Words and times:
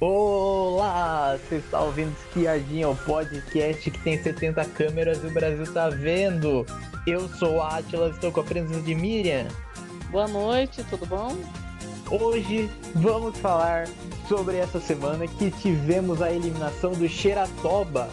Olá, 0.00 1.36
você 1.36 1.56
está 1.56 1.80
ouvindo 1.80 2.12
Espiadinha, 2.12 2.88
o 2.88 2.94
podcast 2.94 3.90
que 3.90 3.98
tem 3.98 4.22
70 4.22 4.64
câmeras 4.66 5.24
e 5.24 5.26
o 5.26 5.30
Brasil 5.30 5.72
tá 5.72 5.88
vendo. 5.88 6.64
Eu 7.04 7.28
sou 7.28 7.56
o 7.56 7.62
Atila, 7.62 8.08
estou 8.10 8.30
com 8.30 8.38
a 8.38 8.44
presença 8.44 8.80
de 8.80 8.94
Miriam. 8.94 9.48
Boa 10.12 10.28
noite, 10.28 10.84
tudo 10.84 11.04
bom? 11.04 11.36
Hoje 12.08 12.70
vamos 12.94 13.36
falar 13.40 13.88
sobre 14.28 14.58
essa 14.58 14.78
semana 14.78 15.26
que 15.26 15.50
tivemos 15.50 16.22
a 16.22 16.30
eliminação 16.30 16.92
do 16.92 17.08
Xeratoba. 17.08 18.08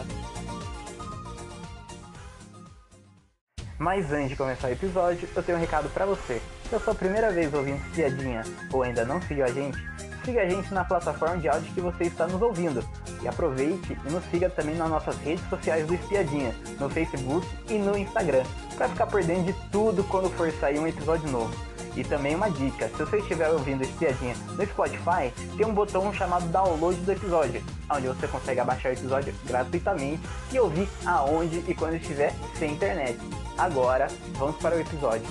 Mas 3.78 4.10
antes 4.12 4.30
de 4.30 4.36
começar 4.36 4.66
o 4.66 4.72
episódio, 4.72 5.28
eu 5.36 5.42
tenho 5.44 5.56
um 5.56 5.60
recado 5.60 5.88
para 5.90 6.04
você. 6.04 6.42
Se 6.68 6.74
é 6.74 6.78
a 6.78 6.80
sua 6.80 6.96
primeira 6.96 7.30
vez 7.30 7.54
ouvindo 7.54 7.76
Espiadinha 7.86 8.42
ou 8.72 8.82
ainda 8.82 9.04
não 9.04 9.22
seguiu 9.22 9.44
a 9.44 9.52
gente, 9.52 9.78
siga 10.26 10.42
a 10.42 10.48
gente 10.48 10.74
na 10.74 10.84
plataforma 10.84 11.38
de 11.38 11.48
áudio 11.48 11.72
que 11.72 11.80
você 11.80 12.04
está 12.04 12.26
nos 12.26 12.42
ouvindo. 12.42 12.84
E 13.22 13.28
aproveite 13.28 13.96
e 14.04 14.10
nos 14.10 14.24
siga 14.24 14.50
também 14.50 14.74
nas 14.74 14.90
nossas 14.90 15.16
redes 15.18 15.48
sociais 15.48 15.86
do 15.86 15.94
Espiadinha, 15.94 16.52
no 16.80 16.90
Facebook 16.90 17.46
e 17.70 17.78
no 17.78 17.96
Instagram, 17.96 18.42
para 18.76 18.88
ficar 18.88 19.06
por 19.06 19.22
dentro 19.22 19.44
de 19.44 19.70
tudo 19.70 20.02
quando 20.04 20.28
for 20.30 20.50
sair 20.52 20.80
um 20.80 20.86
episódio 20.86 21.30
novo. 21.30 21.54
E 21.96 22.04
também 22.04 22.34
uma 22.34 22.50
dica, 22.50 22.88
se 22.88 22.96
você 22.96 23.18
estiver 23.18 23.48
ouvindo 23.48 23.82
Espiadinha 23.82 24.34
no 24.56 24.66
Spotify, 24.66 25.32
tem 25.56 25.64
um 25.64 25.72
botão 25.72 26.12
chamado 26.12 26.46
download 26.48 26.98
do 27.00 27.12
episódio, 27.12 27.62
onde 27.90 28.08
você 28.08 28.28
consegue 28.28 28.60
abaixar 28.60 28.92
o 28.92 28.94
episódio 28.94 29.34
gratuitamente 29.46 30.20
e 30.52 30.58
ouvir 30.58 30.88
aonde 31.06 31.64
e 31.66 31.74
quando 31.74 31.94
estiver 31.94 32.34
sem 32.58 32.72
internet. 32.72 33.18
Agora, 33.56 34.08
vamos 34.32 34.56
para 34.56 34.76
o 34.76 34.80
episódio. 34.80 35.26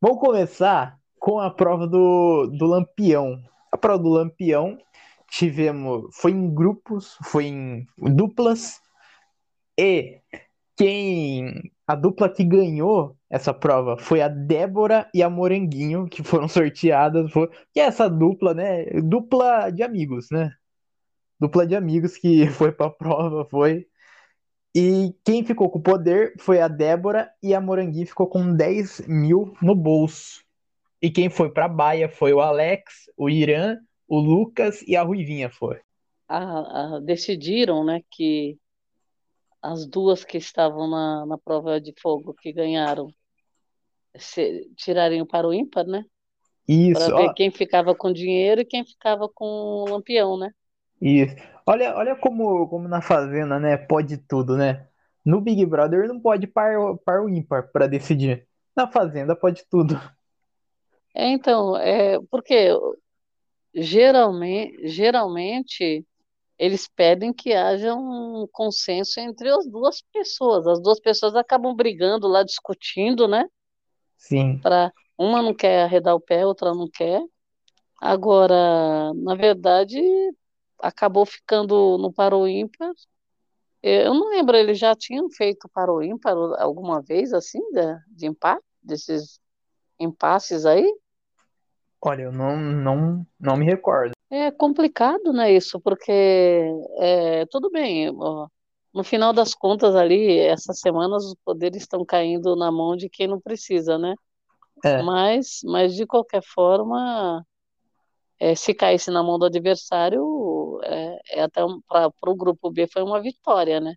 Vamos 0.00 0.18
começar 0.18 0.99
com 1.20 1.38
a 1.38 1.50
prova 1.50 1.86
do, 1.86 2.48
do 2.48 2.66
Lampião. 2.66 3.40
A 3.70 3.78
prova 3.78 4.02
do 4.02 4.08
Lampião 4.08 4.76
tivemos, 5.28 6.06
foi 6.16 6.32
em 6.32 6.52
grupos, 6.52 7.16
foi 7.22 7.44
em 7.44 7.86
duplas, 7.96 8.80
e 9.78 10.20
quem 10.76 11.72
a 11.86 11.94
dupla 11.94 12.28
que 12.28 12.44
ganhou 12.44 13.16
essa 13.30 13.54
prova 13.54 13.96
foi 13.96 14.20
a 14.20 14.28
Débora 14.28 15.08
e 15.14 15.22
a 15.22 15.30
Moranguinho, 15.30 16.06
que 16.06 16.22
foram 16.22 16.48
sorteadas. 16.48 17.30
Foi, 17.32 17.48
que 17.72 17.80
é 17.80 17.84
essa 17.84 18.08
dupla, 18.08 18.52
né? 18.54 18.84
Dupla 19.02 19.70
de 19.70 19.82
amigos, 19.82 20.28
né? 20.30 20.52
Dupla 21.38 21.66
de 21.66 21.74
amigos 21.76 22.16
que 22.16 22.46
foi 22.50 22.72
pra 22.72 22.90
prova, 22.90 23.44
foi. 23.46 23.86
E 24.74 25.14
quem 25.24 25.44
ficou 25.44 25.70
com 25.70 25.78
o 25.78 25.82
poder 25.82 26.34
foi 26.38 26.60
a 26.60 26.68
Débora 26.68 27.30
e 27.42 27.54
a 27.54 27.60
Moranguinho 27.60 28.06
ficou 28.06 28.28
com 28.28 28.54
10 28.54 29.06
mil 29.08 29.54
no 29.62 29.74
bolso. 29.74 30.44
E 31.02 31.10
quem 31.10 31.30
foi 31.30 31.50
pra 31.50 31.68
Baia 31.68 32.08
foi 32.08 32.32
o 32.32 32.40
Alex, 32.40 33.10
o 33.16 33.30
Irã, 33.30 33.76
o 34.06 34.18
Lucas 34.18 34.82
e 34.82 34.96
a 34.96 35.02
Ruivinha 35.02 35.48
foi. 35.48 35.80
Ah, 36.28 36.96
ah, 36.96 37.00
decidiram, 37.00 37.84
né, 37.84 38.02
que 38.10 38.58
as 39.62 39.86
duas 39.86 40.24
que 40.24 40.38
estavam 40.38 40.88
na, 40.88 41.26
na 41.26 41.38
prova 41.38 41.80
de 41.80 41.92
fogo 42.00 42.34
que 42.34 42.52
ganharam 42.52 43.12
se, 44.16 44.70
tirariam 44.76 45.26
para 45.26 45.46
o 45.46 45.54
ímpar, 45.54 45.86
né? 45.86 46.04
Isso. 46.66 47.00
Para 47.00 47.16
ver 47.16 47.30
ó, 47.30 47.34
quem 47.34 47.50
ficava 47.50 47.94
com 47.94 48.12
dinheiro 48.12 48.60
e 48.60 48.64
quem 48.64 48.84
ficava 48.84 49.28
com 49.28 49.44
o 49.46 49.84
lampião, 49.90 50.38
né? 50.38 50.50
isso. 51.00 51.34
Olha, 51.66 51.96
olha 51.96 52.16
como, 52.16 52.68
como 52.68 52.88
na 52.88 53.00
Fazenda, 53.00 53.58
né? 53.58 53.76
Pode 53.76 54.18
tudo, 54.18 54.56
né? 54.56 54.86
No 55.24 55.40
Big 55.40 55.64
Brother 55.66 56.08
não 56.08 56.18
pode 56.20 56.46
par, 56.46 56.74
par 57.04 57.22
o 57.22 57.28
ímpar 57.28 57.70
para 57.70 57.86
decidir. 57.86 58.46
Na 58.74 58.90
Fazenda 58.90 59.36
pode 59.36 59.64
tudo. 59.68 60.00
É, 61.14 61.28
então, 61.28 61.76
é, 61.76 62.18
porque 62.30 62.68
geralmente, 63.74 64.88
geralmente 64.88 66.06
eles 66.58 66.86
pedem 66.86 67.32
que 67.32 67.54
haja 67.54 67.94
um 67.94 68.46
consenso 68.52 69.18
entre 69.18 69.48
as 69.48 69.66
duas 69.66 70.02
pessoas. 70.12 70.66
As 70.66 70.80
duas 70.80 71.00
pessoas 71.00 71.34
acabam 71.34 71.74
brigando 71.74 72.28
lá, 72.28 72.42
discutindo, 72.42 73.26
né? 73.26 73.46
Sim. 74.18 74.58
Pra, 74.58 74.92
uma 75.16 75.40
não 75.42 75.54
quer 75.54 75.84
arredar 75.84 76.14
o 76.14 76.20
pé, 76.20 76.44
outra 76.44 76.74
não 76.74 76.88
quer. 76.88 77.22
Agora, 78.00 79.12
na 79.14 79.34
verdade, 79.34 79.98
acabou 80.78 81.24
ficando 81.24 81.96
no 81.98 82.12
para 82.12 82.36
o 82.36 82.46
ímpar. 82.46 82.92
Eu 83.82 84.12
não 84.12 84.28
lembro, 84.28 84.56
eles 84.56 84.78
já 84.78 84.94
tinham 84.94 85.30
feito 85.30 85.66
para 85.72 85.90
o 85.90 86.02
ímpar 86.02 86.34
alguma 86.58 87.00
vez, 87.00 87.32
assim, 87.32 87.60
de, 87.72 87.98
de 88.08 88.26
empate, 88.26 88.62
desses 88.82 89.40
impasses 90.00 90.64
aí? 90.64 90.90
Olha, 92.02 92.22
eu 92.22 92.32
não, 92.32 92.56
não, 92.56 93.26
não 93.38 93.56
me 93.56 93.64
recordo. 93.66 94.12
É 94.30 94.50
complicado, 94.50 95.32
né, 95.32 95.52
isso, 95.52 95.78
porque 95.80 96.12
é, 96.98 97.44
tudo 97.46 97.70
bem, 97.70 98.10
ó, 98.16 98.48
no 98.94 99.04
final 99.04 99.32
das 99.32 99.54
contas 99.54 99.94
ali, 99.94 100.38
essas 100.38 100.80
semanas 100.80 101.24
os 101.24 101.34
poderes 101.44 101.82
estão 101.82 102.04
caindo 102.04 102.56
na 102.56 102.70
mão 102.72 102.96
de 102.96 103.08
quem 103.08 103.26
não 103.26 103.40
precisa, 103.40 103.98
né? 103.98 104.14
É, 104.84 105.02
Mas, 105.02 105.60
mas 105.64 105.94
de 105.94 106.06
qualquer 106.06 106.42
forma, 106.42 107.44
é, 108.38 108.54
se 108.54 108.72
caísse 108.72 109.10
na 109.10 109.22
mão 109.22 109.38
do 109.38 109.44
adversário, 109.44 110.80
é, 110.84 111.18
é 111.32 111.42
até 111.42 111.60
para 111.88 112.30
o 112.30 112.34
grupo 112.34 112.70
B 112.70 112.86
foi 112.86 113.02
uma 113.02 113.20
vitória, 113.20 113.78
né? 113.80 113.94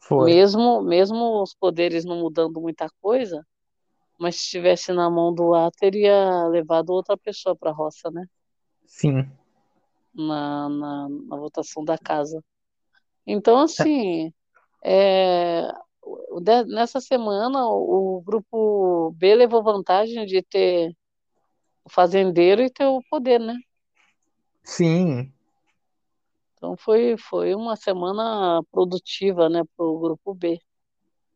foi. 0.00 0.26
Mesmo, 0.26 0.82
mesmo 0.82 1.42
os 1.42 1.54
poderes 1.54 2.04
não 2.04 2.16
mudando 2.20 2.60
muita 2.60 2.88
coisa, 3.00 3.44
mas 4.18 4.36
se 4.36 4.42
estivesse 4.42 4.92
na 4.92 5.10
mão 5.10 5.34
do 5.34 5.54
A, 5.54 5.70
teria 5.70 6.46
levado 6.48 6.90
outra 6.90 7.16
pessoa 7.16 7.56
para 7.56 7.70
a 7.70 7.74
roça, 7.74 8.10
né? 8.10 8.26
Sim. 8.86 9.28
Na, 10.14 10.68
na, 10.68 11.08
na 11.08 11.36
votação 11.36 11.84
da 11.84 11.98
casa. 11.98 12.42
Então, 13.26 13.58
assim, 13.58 14.32
é, 14.82 15.66
nessa 16.66 17.00
semana 17.00 17.66
o, 17.66 18.16
o 18.16 18.20
grupo 18.22 19.12
B 19.16 19.34
levou 19.34 19.62
vantagem 19.62 20.24
de 20.26 20.42
ter 20.42 20.94
o 21.84 21.90
fazendeiro 21.90 22.62
e 22.62 22.70
ter 22.70 22.86
o 22.86 23.02
poder, 23.10 23.40
né? 23.40 23.56
Sim. 24.62 25.32
Então 26.56 26.76
foi, 26.76 27.16
foi 27.18 27.54
uma 27.54 27.76
semana 27.76 28.62
produtiva, 28.70 29.48
né, 29.48 29.62
para 29.76 29.84
o 29.84 29.98
grupo 29.98 30.34
B. 30.34 30.58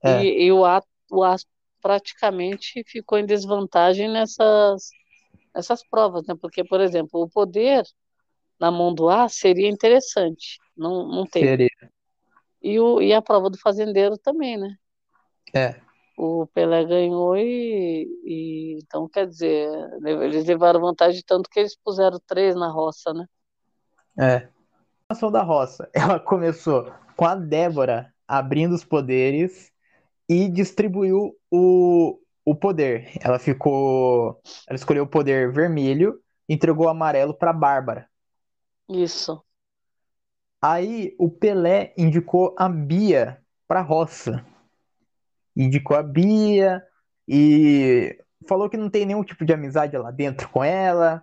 É. 0.03 0.22
E, 0.22 0.44
e 0.44 0.53
o 0.53 0.65
A, 0.65 0.83
o 1.11 1.22
A 1.22 1.37
praticamente 1.81 2.83
ficou 2.87 3.19
em 3.19 3.27
desvantagem 3.27 4.09
nessas, 4.09 4.91
nessas 5.55 5.87
provas, 5.89 6.27
né? 6.27 6.34
Porque, 6.41 6.65
por 6.65 6.81
exemplo, 6.81 7.22
o 7.22 7.28
poder 7.28 7.84
na 8.59 8.71
mão 8.71 8.93
do 8.93 9.09
A 9.09 9.28
seria 9.28 9.69
interessante, 9.69 10.59
não, 10.77 11.06
não 11.06 11.27
teve. 11.27 11.47
Seria. 11.47 11.91
E, 12.61 12.78
o, 12.81 13.00
e 13.00 13.12
a 13.12 13.22
prova 13.22 13.49
do 13.49 13.59
fazendeiro 13.59 14.19
também, 14.19 14.56
né? 14.56 14.77
É. 15.55 15.81
O 16.17 16.47
Pelé 16.49 16.84
ganhou 16.84 17.37
e, 17.37 18.09
e 18.25 18.78
então 18.83 19.09
quer 19.09 19.27
dizer, 19.28 19.69
eles 20.05 20.44
levaram 20.44 20.81
vantagem 20.81 21.22
tanto 21.25 21.49
que 21.49 21.61
eles 21.61 21.77
puseram 21.77 22.19
três 22.27 22.56
na 22.56 22.69
roça, 22.69 23.15
né? 23.15 23.27
É. 24.19 24.49
A 25.09 25.12
ação 25.12 25.31
da 25.31 25.43
roça, 25.43 25.88
ela 25.94 26.19
começou 26.19 26.93
com 27.17 27.25
a 27.25 27.37
Débora 27.37 28.12
abrindo 28.27 28.75
os 28.75 28.84
poderes 28.84 29.72
e 30.28 30.49
distribuiu 30.49 31.34
o, 31.50 32.19
o 32.44 32.55
poder. 32.55 33.11
Ela 33.21 33.39
ficou. 33.39 34.41
Ela 34.66 34.77
escolheu 34.77 35.05
o 35.05 35.09
poder 35.09 35.53
vermelho, 35.53 36.21
entregou 36.49 36.87
o 36.87 36.91
amarelo 36.91 37.34
para 37.34 37.53
Bárbara. 37.53 38.09
Isso. 38.88 39.43
Aí 40.61 41.15
o 41.19 41.31
Pelé 41.31 41.94
indicou 41.97 42.55
a 42.59 42.69
Bia 42.69 43.41
para 43.67 43.81
roça. 43.81 44.44
Indicou 45.56 45.97
a 45.97 46.03
Bia 46.03 46.83
e 47.27 48.17
falou 48.49 48.69
que 48.69 48.77
não 48.77 48.91
tem 48.91 49.06
nenhum 49.06 49.22
tipo 49.25 49.44
de 49.44 49.53
amizade 49.53 49.97
lá 49.97 50.11
dentro 50.11 50.49
com 50.49 50.62
ela. 50.65 51.22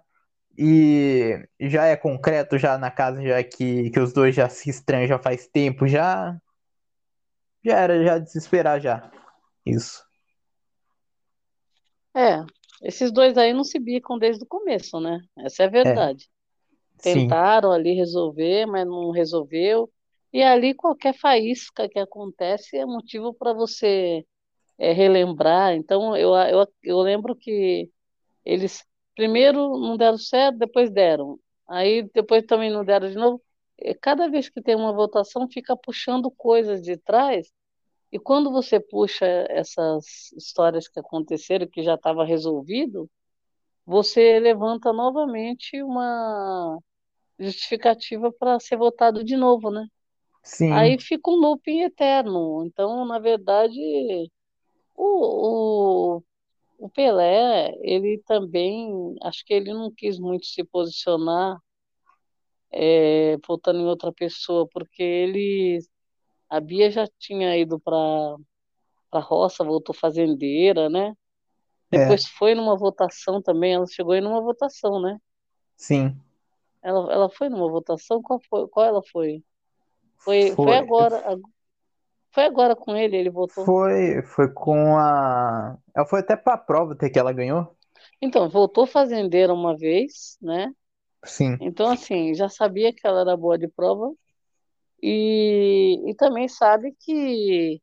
E 0.57 1.45
já 1.59 1.85
é 1.85 1.97
concreto 1.97 2.57
já 2.57 2.77
na 2.77 2.89
casa, 2.89 3.21
já 3.21 3.43
que, 3.43 3.89
que 3.89 3.99
os 3.99 4.13
dois 4.13 4.33
já 4.33 4.47
se 4.47 4.69
estranham 4.69 5.07
já 5.07 5.19
faz 5.19 5.47
tempo, 5.47 5.85
já. 5.87 6.37
Já 7.65 7.79
era 7.79 8.03
já 8.03 8.19
de 8.19 8.31
se 8.31 8.37
esperar 8.37 8.79
já. 8.79 9.11
Isso. 9.65 10.05
É, 12.15 12.45
esses 12.83 13.11
dois 13.11 13.37
aí 13.37 13.53
não 13.53 13.63
se 13.63 13.79
bicam 13.79 14.17
desde 14.17 14.43
o 14.43 14.47
começo, 14.47 14.99
né? 14.99 15.19
Essa 15.39 15.63
é 15.63 15.65
a 15.65 15.69
verdade. 15.69 16.29
Sim, 16.99 17.27
Tentaram 17.27 17.71
ali 17.71 17.93
resolver, 17.93 18.65
mas 18.67 18.85
não 18.87 19.11
resolveu. 19.11 19.91
E 20.33 20.43
ali 20.43 20.73
qualquer 20.73 21.13
faísca 21.17 21.89
que 21.89 21.99
acontece 21.99 22.77
é 22.77 22.85
motivo 22.85 23.33
para 23.33 23.53
você 23.53 24.25
é, 24.77 24.93
relembrar. 24.93 25.73
Então 25.75 26.15
eu, 26.17 26.35
eu, 26.35 26.67
eu 26.83 26.99
lembro 27.01 27.35
que 27.35 27.89
eles 28.45 28.83
primeiro 29.15 29.79
não 29.79 29.97
deram 29.97 30.17
certo, 30.17 30.57
depois 30.59 30.91
deram. 30.91 31.39
Aí 31.67 32.03
depois 32.13 32.45
também 32.45 32.71
não 32.71 32.85
deram 32.85 33.09
de 33.09 33.15
novo. 33.15 33.41
E 33.79 33.93
Cada 33.95 34.29
vez 34.29 34.49
que 34.49 34.61
tem 34.61 34.75
uma 34.75 34.93
votação, 34.93 35.47
fica 35.49 35.75
puxando 35.77 36.31
coisas 36.31 36.81
de 36.81 36.97
trás. 36.97 37.51
E 38.15 38.19
quando 38.19 38.49
você 38.49 38.79
puxa 38.79 39.25
essas 39.49 40.31
histórias 40.37 40.87
que 40.87 40.97
aconteceram, 40.97 41.67
que 41.67 41.83
já 41.83 41.95
estava 41.95 42.23
resolvido, 42.23 43.09
você 43.85 44.39
levanta 44.39 44.93
novamente 44.93 45.83
uma 45.83 46.79
justificativa 47.39 48.31
para 48.31 48.59
ser 48.61 48.77
votado 48.77 49.23
de 49.23 49.35
novo, 49.35 49.69
né? 49.69 49.85
Sim, 50.43 50.71
Aí 50.71 50.97
fica 50.99 51.29
um 51.29 51.35
looping 51.35 51.81
eterno. 51.81 52.65
Então, 52.65 53.05
na 53.05 53.19
verdade, 53.19 53.79
o, 54.95 56.17
o, 56.17 56.23
o 56.79 56.89
Pelé, 56.89 57.73
ele 57.81 58.21
também, 58.25 59.15
acho 59.23 59.45
que 59.45 59.53
ele 59.53 59.73
não 59.73 59.91
quis 59.91 60.19
muito 60.19 60.45
se 60.45 60.63
posicionar 60.63 61.59
é, 62.71 63.37
votando 63.47 63.79
em 63.79 63.85
outra 63.85 64.11
pessoa, 64.11 64.67
porque 64.67 65.01
ele, 65.01 65.79
a 66.49 66.59
Bia 66.59 66.91
já 66.91 67.07
tinha 67.19 67.57
ido 67.57 67.79
para 67.79 67.93
para 69.11 69.21
roça, 69.21 69.63
voltou 69.63 69.95
fazendeira, 69.95 70.89
né? 70.89 71.13
é, 71.93 72.15
Depois 72.15 72.27
foi 72.27 72.55
numa 72.55 72.77
votação 72.77 73.41
também, 73.41 73.73
ela 73.75 73.87
chegou 73.87 74.13
aí 74.13 74.21
numa 74.21 74.41
votação, 74.41 75.01
né? 75.01 75.17
sim. 75.77 76.21
Ela, 76.81 77.11
ela 77.13 77.29
foi 77.29 77.49
numa 77.49 77.69
votação? 77.69 78.21
Qual 78.21 78.39
foi? 78.49 78.67
Qual 78.69 78.85
ela 78.85 79.01
foi? 79.11 79.43
Foi, 80.23 80.57
foi 80.63 80.75
Foi, 80.75 80.77
agora, 80.77 81.23
foi 82.33 82.43
agora 82.45 82.75
com 82.75 82.95
ele, 82.95 83.17
ele 83.17 83.31
votou. 83.31 83.73
foi, 83.75 84.21
foi 84.23 84.51
com 84.53 84.97
a. 84.97 85.77
Ela 85.95 86.05
foi 86.05 86.19
até 86.19 86.35
pra 86.35 86.57
prova 86.57 86.93
até 86.93 87.09
que 87.09 87.19
ela 87.19 87.33
ganhou. 87.33 87.75
Então, 88.21 88.49
voltou 88.49 88.85
fazendeira 88.87 89.53
uma 89.53 89.75
vez, 89.77 90.37
né? 90.41 90.73
Sim, 91.25 91.59
Então, 91.59 91.89
assim, 91.89 92.33
já 92.35 92.49
sabia 92.49 92.93
que 92.93 93.05
ela 93.07 93.21
era 93.21 93.37
boa 93.37 93.57
de 93.57 93.67
prova 93.69 94.13
e, 95.07 96.09
e 96.09 96.15
também 96.15 96.47
sabe 96.47 96.95
que 96.99 97.79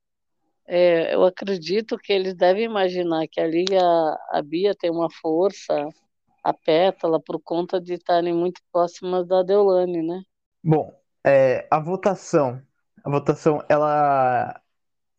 é, 0.66 1.14
eu 1.14 1.24
acredito 1.24 1.96
que 1.96 2.12
eles 2.12 2.34
devem 2.34 2.64
imaginar 2.64 3.28
que 3.30 3.40
ali 3.40 3.64
a, 3.80 4.38
a 4.38 4.42
Bia 4.42 4.74
tem 4.74 4.90
uma 4.90 5.08
força, 5.08 5.88
a 6.42 6.52
Pétala, 6.52 7.20
por 7.20 7.40
conta 7.40 7.80
de 7.80 7.94
estarem 7.94 8.34
muito 8.34 8.60
próximas 8.72 9.24
da 9.24 9.44
Deolane, 9.44 10.02
né? 10.02 10.22
Bom, 10.64 10.92
é, 11.24 11.64
a 11.70 11.78
votação, 11.78 12.60
a 13.04 13.08
votação, 13.08 13.62
ela, 13.68 14.60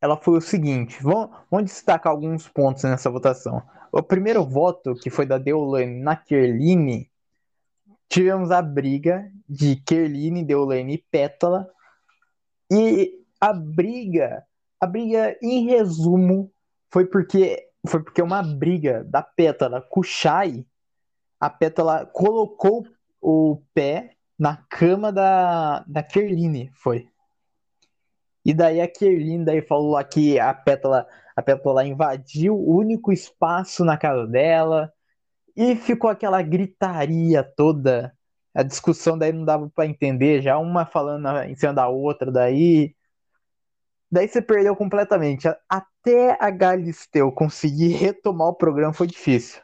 ela 0.02 0.18
foi 0.18 0.38
o 0.38 0.42
seguinte. 0.42 1.02
Vamos, 1.02 1.30
vamos 1.50 1.72
destacar 1.72 2.12
alguns 2.12 2.50
pontos 2.50 2.84
nessa 2.84 3.10
votação. 3.10 3.64
O 3.94 4.04
primeiro 4.04 4.44
voto, 4.44 4.94
que 4.96 5.10
foi 5.10 5.26
da 5.26 5.38
Deolane 5.38 6.02
na 6.02 6.18
Kerline, 6.18 7.10
tivemos 8.10 8.52
a 8.52 8.62
briga 8.62 9.32
de 9.48 9.78
Kerline, 9.78 10.44
Deolane 10.44 10.96
e 10.96 10.98
Pétala. 10.98 11.73
E 12.72 13.24
a 13.40 13.54
briga, 13.54 14.44
a 14.80 14.88
briga 14.88 15.38
em 15.42 15.66
resumo, 15.66 16.52
foi 16.92 17.06
porque 17.06 17.70
foi 17.86 18.02
porque 18.02 18.22
uma 18.22 18.42
briga 18.42 19.04
da 19.04 19.22
Pétala 19.22 19.82
com 19.82 20.00
o 20.00 20.04
Shai, 20.04 20.66
a 21.40 21.50
Pétala 21.50 22.06
colocou 22.06 22.88
o 23.22 23.62
pé 23.74 24.16
na 24.40 24.58
cama 24.70 25.12
da, 25.12 25.84
da 25.88 26.02
Kerline, 26.02 26.72
foi. 26.74 27.10
E 28.46 28.54
daí 28.54 28.82
a 28.82 28.88
Kerline 28.88 29.46
daí 29.46 29.62
falou 29.62 29.92
lá 29.92 30.04
que 30.04 30.40
a 30.40 30.54
Pétala, 30.54 31.08
a 31.36 31.42
Pétala 31.42 31.86
invadiu 31.86 32.56
o 32.56 32.78
único 32.78 33.12
espaço 33.12 33.84
na 33.86 33.98
casa 33.98 34.28
dela 34.28 34.92
e 35.56 35.76
ficou 35.76 36.10
aquela 36.10 36.42
gritaria 36.42 37.44
toda. 37.44 38.14
A 38.54 38.64
discussão 38.64 39.18
daí 39.18 39.32
não 39.32 39.46
dava 39.46 39.70
para 39.70 39.86
entender, 39.88 40.42
já 40.42 40.58
uma 40.58 40.86
falando 40.86 41.28
em 41.44 41.56
cima 41.56 41.74
da 41.74 41.88
outra 41.88 42.32
daí. 42.32 42.96
Daí 44.12 44.28
você 44.28 44.42
perdeu 44.42 44.76
completamente. 44.76 45.48
Até 45.68 46.38
a 46.40 46.52
Galisteu 46.52 47.32
conseguir 47.32 47.90
retomar 47.98 48.50
o 48.50 48.56
programa 48.56 48.94
foi 48.94 49.08
difícil. 49.08 49.62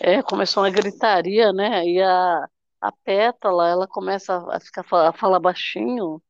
É, 0.00 0.22
começou 0.22 0.62
uma 0.62 0.70
gritaria, 0.70 1.52
né? 1.52 1.84
E 1.84 2.00
a, 2.02 2.48
a 2.80 2.92
Pétala, 3.04 3.68
ela 3.68 3.86
começa 3.86 4.36
a 4.50 4.60
ficar 4.60 4.84
a 5.08 5.12
falar 5.12 5.40
baixinho, 5.40 6.22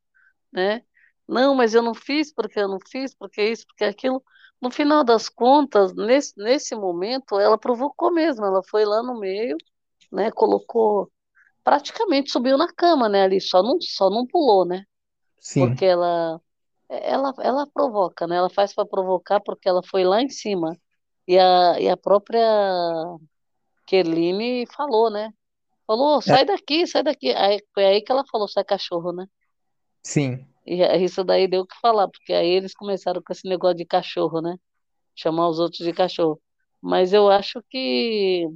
né? 0.51 0.81
Não, 1.27 1.55
mas 1.55 1.73
eu 1.73 1.81
não 1.81 1.93
fiz 1.93 2.33
porque 2.33 2.59
eu 2.59 2.67
não 2.67 2.79
fiz, 2.89 3.15
porque 3.15 3.43
isso, 3.43 3.65
porque 3.67 3.83
aquilo. 3.85 4.23
No 4.61 4.71
final 4.71 5.03
das 5.03 5.29
contas, 5.29 5.93
nesse, 5.95 6.33
nesse 6.37 6.75
momento, 6.75 7.39
ela 7.39 7.57
provocou 7.57 8.11
mesmo. 8.13 8.45
Ela 8.45 8.61
foi 8.63 8.85
lá 8.85 9.03
no 9.03 9.19
meio, 9.19 9.57
né? 10.11 10.31
Colocou, 10.31 11.11
praticamente 11.63 12.31
subiu 12.31 12.57
na 12.57 12.71
cama, 12.73 13.09
né? 13.09 13.23
Ali 13.23 13.41
só 13.41 13.63
não, 13.63 13.79
só 13.81 14.09
não 14.09 14.25
pulou, 14.27 14.65
né? 14.65 14.83
Sim, 15.39 15.77
Porque 15.77 15.85
ela, 15.85 16.41
ela, 16.89 17.33
ela 17.41 17.67
provoca, 17.73 18.27
né? 18.27 18.37
Ela 18.37 18.49
faz 18.49 18.73
para 18.73 18.85
provocar 18.87 19.41
porque 19.41 19.69
ela 19.69 19.81
foi 19.83 20.03
lá 20.05 20.21
em 20.21 20.29
cima. 20.29 20.77
E 21.27 21.37
a, 21.39 21.79
e 21.81 21.89
a 21.89 21.97
própria 21.97 22.41
Kerline 23.87 24.65
falou, 24.75 25.09
né? 25.11 25.33
Falou, 25.87 26.21
é, 26.27 26.33
sai 26.33 26.45
daqui, 26.45 26.87
sai 26.87 27.03
daqui. 27.03 27.31
Aí, 27.33 27.59
foi 27.73 27.85
aí 27.85 28.01
que 28.03 28.11
ela 28.11 28.25
falou, 28.31 28.47
sai 28.49 28.63
cachorro, 28.65 29.13
né? 29.13 29.27
sim, 30.03 30.45
E 30.65 30.75
isso 31.03 31.23
daí 31.23 31.47
deu 31.47 31.61
o 31.61 31.67
que 31.67 31.75
falar, 31.81 32.07
porque 32.07 32.33
aí 32.33 32.47
eles 32.49 32.73
começaram 32.73 33.21
com 33.21 33.33
esse 33.33 33.47
negócio 33.47 33.77
de 33.77 33.85
cachorro, 33.85 34.41
né? 34.41 34.55
Chamar 35.15 35.49
os 35.49 35.59
outros 35.59 35.85
de 35.85 35.93
cachorro. 35.93 36.41
Mas 36.81 37.13
eu 37.13 37.29
acho 37.31 37.63
que 37.69 38.47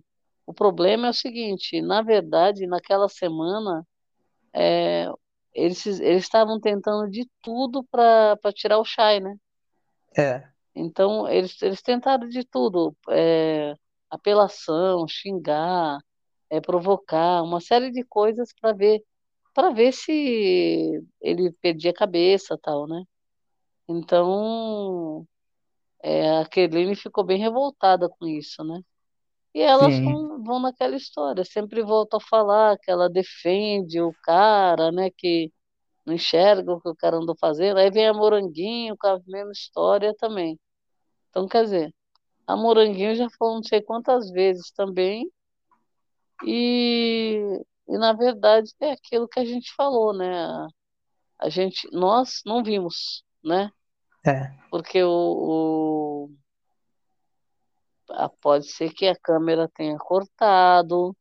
o 0.47 0.53
problema 0.55 1.07
é 1.07 1.11
o 1.11 1.13
seguinte, 1.13 1.81
na 1.83 2.01
verdade, 2.03 2.67
naquela 2.67 3.09
semana, 3.09 3.87
é, 4.53 5.07
eles 5.53 5.85
estavam 5.85 6.59
tentando 6.61 7.09
de 7.11 7.27
tudo 7.41 7.83
para 7.85 8.37
para 8.37 8.53
tirar 8.53 8.79
o 8.79 8.85
Shai, 8.85 9.19
né? 9.21 9.35
é, 10.17 10.51
Então, 10.75 11.27
eles, 11.27 11.61
eles 11.61 11.81
tentaram 11.81 12.27
de 12.29 12.43
tudo, 12.45 12.95
é, 13.09 13.73
apelação, 14.09 15.07
xingar, 15.07 15.99
é, 16.49 16.61
provocar, 16.61 17.41
uma 17.43 17.59
série 17.61 17.91
de 17.91 18.03
coisas 18.03 18.53
para 18.61 18.73
ver, 18.73 19.03
para 19.53 19.71
ver 19.71 19.91
se 19.93 21.03
ele 21.21 21.51
perdia 21.61 21.91
a 21.91 21.93
cabeça, 21.93 22.57
tal, 22.61 22.87
né? 22.87 23.03
Então, 23.89 25.27
é, 26.03 26.39
a 26.39 26.45
Kerline 26.47 26.95
ficou 26.95 27.23
bem 27.25 27.39
revoltada 27.39 28.09
com 28.09 28.27
isso, 28.27 28.63
né? 28.63 28.81
E 29.57 29.61
elas 29.61 29.99
sim, 29.99 30.03
vão, 30.03 30.43
vão 30.43 30.59
naquela 30.61 30.95
história, 30.95 31.43
sempre 31.45 31.81
voltam 31.83 32.19
a 32.19 32.23
falar 32.29 32.77
que 32.79 32.91
ela 32.91 33.09
defende 33.09 34.01
o 34.01 34.13
cara, 34.23 34.91
né? 34.91 35.09
Que 35.11 35.51
não 36.05 36.15
enxerga 36.15 36.73
o 36.73 36.81
que 36.81 36.89
o 36.89 36.95
cara 36.95 37.17
andou 37.17 37.35
fazendo. 37.39 37.77
Aí 37.79 37.91
vem 37.91 38.07
a 38.07 38.13
Moranguinho 38.13 38.97
com 38.97 39.07
a 39.07 39.19
mesma 39.27 39.51
história 39.53 40.15
também. 40.17 40.59
Então, 41.29 41.47
quer 41.47 41.63
dizer, 41.65 41.95
a 42.47 42.55
Moranguinho 42.57 43.15
já 43.15 43.27
falou 43.39 43.55
não 43.57 43.63
sei 43.63 43.81
quantas 43.81 44.31
vezes 44.31 44.71
também, 44.71 45.31
e, 46.43 47.63
e 47.87 47.97
na 47.97 48.13
verdade 48.13 48.71
é 48.79 48.91
aquilo 48.91 49.27
que 49.27 49.39
a 49.39 49.45
gente 49.45 49.73
falou, 49.75 50.13
né? 50.17 50.27
A 51.39 51.49
gente, 51.49 51.87
nós 51.91 52.41
não 52.45 52.63
vimos, 52.63 53.23
né? 53.43 53.71
é, 54.25 54.57
Porque 54.69 55.03
o, 55.03 55.09
o- 55.09 56.29
pode 58.41 58.71
ser 58.71 58.91
que 58.93 59.07
a 59.07 59.15
câmera 59.15 59.69
tenha 59.75 59.97
cortado, 59.97 61.15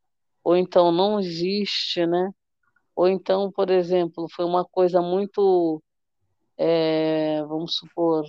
ou 0.45 0.57
então 0.57 0.93
não 0.93 1.19
existe, 1.21 2.07
né? 2.07 2.31
Ou 2.97 3.09
então, 3.09 3.50
por 3.52 3.71
exemplo, 3.71 4.26
foi 4.35 4.45
uma 4.45 4.64
coisa 4.64 5.02
muito, 5.02 5.83
é, 6.59 7.43
vamos 7.45 7.76
supor, 7.76 8.25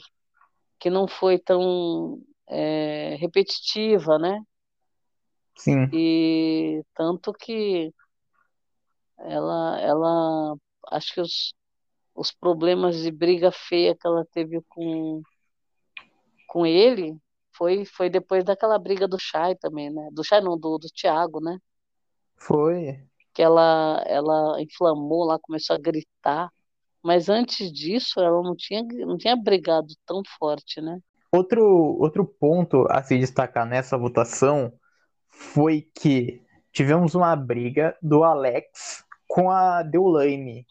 que 0.79 0.89
não 0.89 1.07
foi 1.07 1.39
tão, 1.39 2.21
é, 2.49 3.15
repetitiva, 3.19 4.17
né? 4.19 4.41
sim, 5.57 5.93
E 5.93 6.83
tanto 6.95 7.33
que 7.33 7.93
ela, 9.19 9.79
ela, 9.81 10.55
acho 10.91 11.13
que 11.13 11.21
os, 11.21 11.53
os 12.15 12.31
problemas 12.31 12.97
de 13.01 13.11
briga 13.11 13.51
feia 13.51 13.95
que 13.95 14.07
ela 14.07 14.25
teve 14.33 14.61
com, 14.69 15.21
com 16.47 16.65
ele 16.65 17.17
foi, 17.57 17.85
foi 17.85 18.09
depois 18.09 18.43
daquela 18.43 18.77
briga 18.77 19.07
do 19.07 19.17
Chay 19.19 19.55
também, 19.55 19.89
né? 19.89 20.09
Do 20.11 20.23
Chay 20.23 20.41
não, 20.41 20.57
do, 20.57 20.77
do 20.77 20.87
Thiago, 20.89 21.39
né? 21.41 21.57
foi. 22.37 22.99
Que 23.33 23.41
ela, 23.41 24.03
ela 24.07 24.61
inflamou 24.61 25.25
lá, 25.25 25.37
começou 25.39 25.75
a 25.75 25.79
gritar. 25.79 26.49
Mas 27.03 27.29
antes 27.29 27.71
disso, 27.71 28.19
ela 28.19 28.41
não 28.41 28.55
tinha, 28.55 28.83
não 28.83 29.17
tinha 29.17 29.35
brigado 29.35 29.87
tão 30.05 30.21
forte, 30.39 30.81
né? 30.81 30.99
Outro, 31.31 31.63
outro 31.99 32.25
ponto 32.25 32.85
a 32.89 33.03
se 33.03 33.17
destacar 33.17 33.65
nessa 33.65 33.97
votação 33.97 34.71
foi 35.29 35.87
que 35.99 36.41
tivemos 36.71 37.15
uma 37.15 37.35
briga 37.35 37.95
do 38.01 38.23
Alex 38.23 39.03
com 39.27 39.51
a 39.51 39.83
Deolane. 39.83 40.65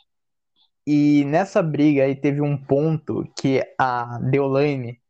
E 0.87 1.25
nessa 1.25 1.63
briga 1.63 2.05
aí 2.05 2.15
teve 2.15 2.41
um 2.41 2.57
ponto 2.57 3.25
que 3.39 3.63
a 3.79 4.19
Deolane, 4.19 5.01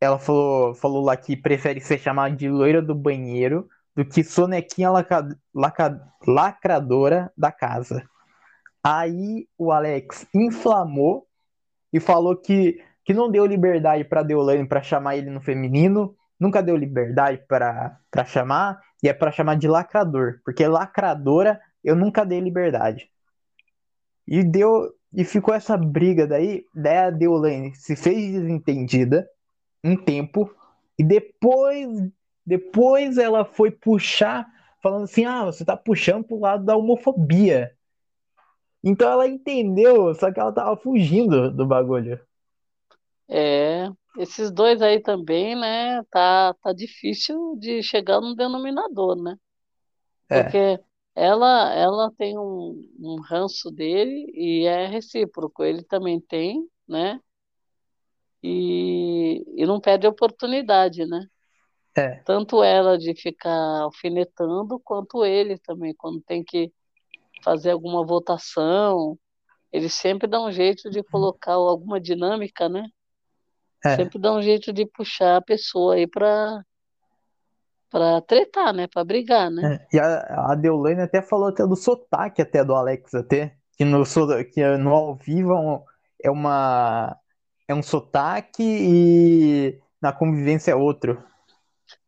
ela 0.00 0.18
falou, 0.18 0.74
falou 0.74 1.04
lá 1.04 1.16
que 1.16 1.36
prefere 1.36 1.80
ser 1.80 1.98
chamada 1.98 2.34
de 2.34 2.48
loira 2.48 2.80
do 2.80 2.94
banheiro 2.94 3.68
do 3.94 4.04
que 4.04 4.24
sonequinha 4.24 4.90
laca, 4.90 5.28
laca, 5.54 6.00
lacradora 6.26 7.30
da 7.36 7.52
casa. 7.52 8.02
Aí 8.82 9.46
o 9.58 9.70
Alex 9.70 10.26
inflamou 10.34 11.26
e 11.92 12.00
falou 12.00 12.34
que, 12.36 12.82
que 13.04 13.12
não 13.12 13.30
deu 13.30 13.44
liberdade 13.44 14.04
para 14.04 14.22
Deolane 14.22 14.66
para 14.66 14.82
chamar 14.82 15.16
ele 15.16 15.28
no 15.28 15.40
feminino, 15.40 16.16
nunca 16.38 16.62
deu 16.62 16.76
liberdade 16.76 17.44
para 17.46 18.24
chamar, 18.24 18.80
E 19.02 19.08
é 19.08 19.12
para 19.12 19.32
chamar 19.32 19.56
de 19.56 19.68
lacrador, 19.68 20.40
porque 20.44 20.66
lacradora 20.66 21.60
eu 21.84 21.94
nunca 21.94 22.24
dei 22.24 22.40
liberdade. 22.40 23.10
E 24.26 24.42
deu 24.42 24.94
e 25.12 25.24
ficou 25.24 25.52
essa 25.52 25.76
briga 25.76 26.26
daí, 26.26 26.64
daí 26.74 26.96
a 26.96 27.10
Deolane 27.10 27.74
se 27.74 27.96
fez 27.96 28.32
desentendida 28.32 29.28
um 29.84 29.96
tempo 29.96 30.50
e 30.98 31.04
depois 31.04 31.88
depois 32.46 33.18
ela 33.18 33.44
foi 33.44 33.70
puxar 33.70 34.46
falando 34.82 35.04
assim: 35.04 35.24
"Ah, 35.24 35.44
você 35.44 35.64
tá 35.64 35.76
puxando 35.76 36.24
pro 36.24 36.38
lado 36.40 36.64
da 36.64 36.76
homofobia". 36.76 37.76
Então 38.84 39.10
ela 39.10 39.26
entendeu, 39.26 40.14
só 40.14 40.30
que 40.32 40.38
ela 40.40 40.52
tava 40.52 40.76
fugindo 40.76 41.50
do 41.50 41.66
bagulho. 41.66 42.20
É, 43.28 43.88
esses 44.18 44.50
dois 44.50 44.82
aí 44.82 45.00
também, 45.00 45.54
né? 45.56 46.02
Tá, 46.10 46.54
tá 46.62 46.72
difícil 46.72 47.56
de 47.58 47.82
chegar 47.82 48.20
no 48.20 48.34
denominador, 48.34 49.16
né? 49.22 49.36
É, 50.28 50.54
Porque 50.54 50.80
ela, 51.14 51.74
ela 51.74 52.12
tem 52.18 52.38
um, 52.38 52.88
um 53.00 53.20
ranço 53.22 53.70
dele 53.70 54.30
e 54.34 54.66
é 54.66 54.86
recíproco. 54.86 55.64
Ele 55.64 55.82
também 55.84 56.20
tem, 56.20 56.68
né? 56.88 57.20
E, 58.42 59.44
e 59.56 59.66
não 59.66 59.80
perde 59.80 60.06
oportunidade, 60.06 61.06
né? 61.06 61.26
é, 61.96 62.24
Tanto 62.24 62.62
ela 62.62 62.96
de 62.98 63.14
ficar 63.14 63.82
alfinetando, 63.82 64.80
quanto 64.80 65.24
ele 65.24 65.58
também, 65.58 65.94
quando 65.94 66.20
tem 66.22 66.44
que 66.44 66.72
fazer 67.42 67.70
alguma 67.70 68.04
votação, 68.04 69.18
ele 69.72 69.88
sempre 69.88 70.28
dá 70.28 70.40
um 70.40 70.50
jeito 70.52 70.90
de 70.90 71.02
colocar 71.02 71.54
alguma 71.54 72.00
dinâmica, 72.00 72.68
né? 72.68 72.84
é, 73.84 73.96
Sempre 73.96 74.18
dá 74.18 74.32
um 74.32 74.42
jeito 74.42 74.72
de 74.72 74.86
puxar 74.86 75.36
a 75.36 75.42
pessoa 75.42 75.94
aí 75.94 76.06
para 76.06 76.64
para 77.90 78.20
tretar, 78.22 78.72
né? 78.72 78.86
Para 78.86 79.04
brigar, 79.04 79.50
né? 79.50 79.62
é. 79.64 79.86
E 79.92 79.98
a, 79.98 80.52
a 80.52 80.54
Deolane 80.54 81.00
até 81.00 81.20
falou 81.22 81.48
até 81.48 81.66
do 81.66 81.76
sotaque 81.76 82.42
até 82.42 82.64
do 82.64 82.74
Alex 82.74 83.14
até, 83.14 83.56
que 83.76 83.84
no, 83.84 84.04
que 84.52 84.76
no 84.78 84.90
ao 84.90 85.16
vivo 85.16 85.84
é 86.22 86.30
uma 86.30 87.16
é 87.70 87.74
um 87.74 87.82
sotaque 87.82 88.62
e 88.62 89.80
na 90.02 90.12
convivência 90.12 90.72
é 90.72 90.74
outro. 90.74 91.22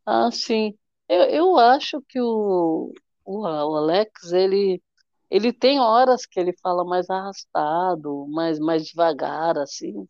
Ah, 0.04 0.30
sim. 0.32 0.76
Eu, 1.08 1.22
eu 1.24 1.58
acho 1.58 2.00
que 2.08 2.20
o, 2.20 2.92
o, 3.24 3.40
o 3.42 3.76
Alex, 3.76 4.32
ele, 4.32 4.82
ele 5.30 5.52
tem 5.52 5.78
horas 5.80 6.26
que 6.26 6.40
ele 6.40 6.52
fala 6.62 6.84
mais 6.84 7.08
arrastado, 7.10 8.26
mais, 8.28 8.58
mais 8.58 8.86
devagar, 8.86 9.56
assim. 9.58 10.08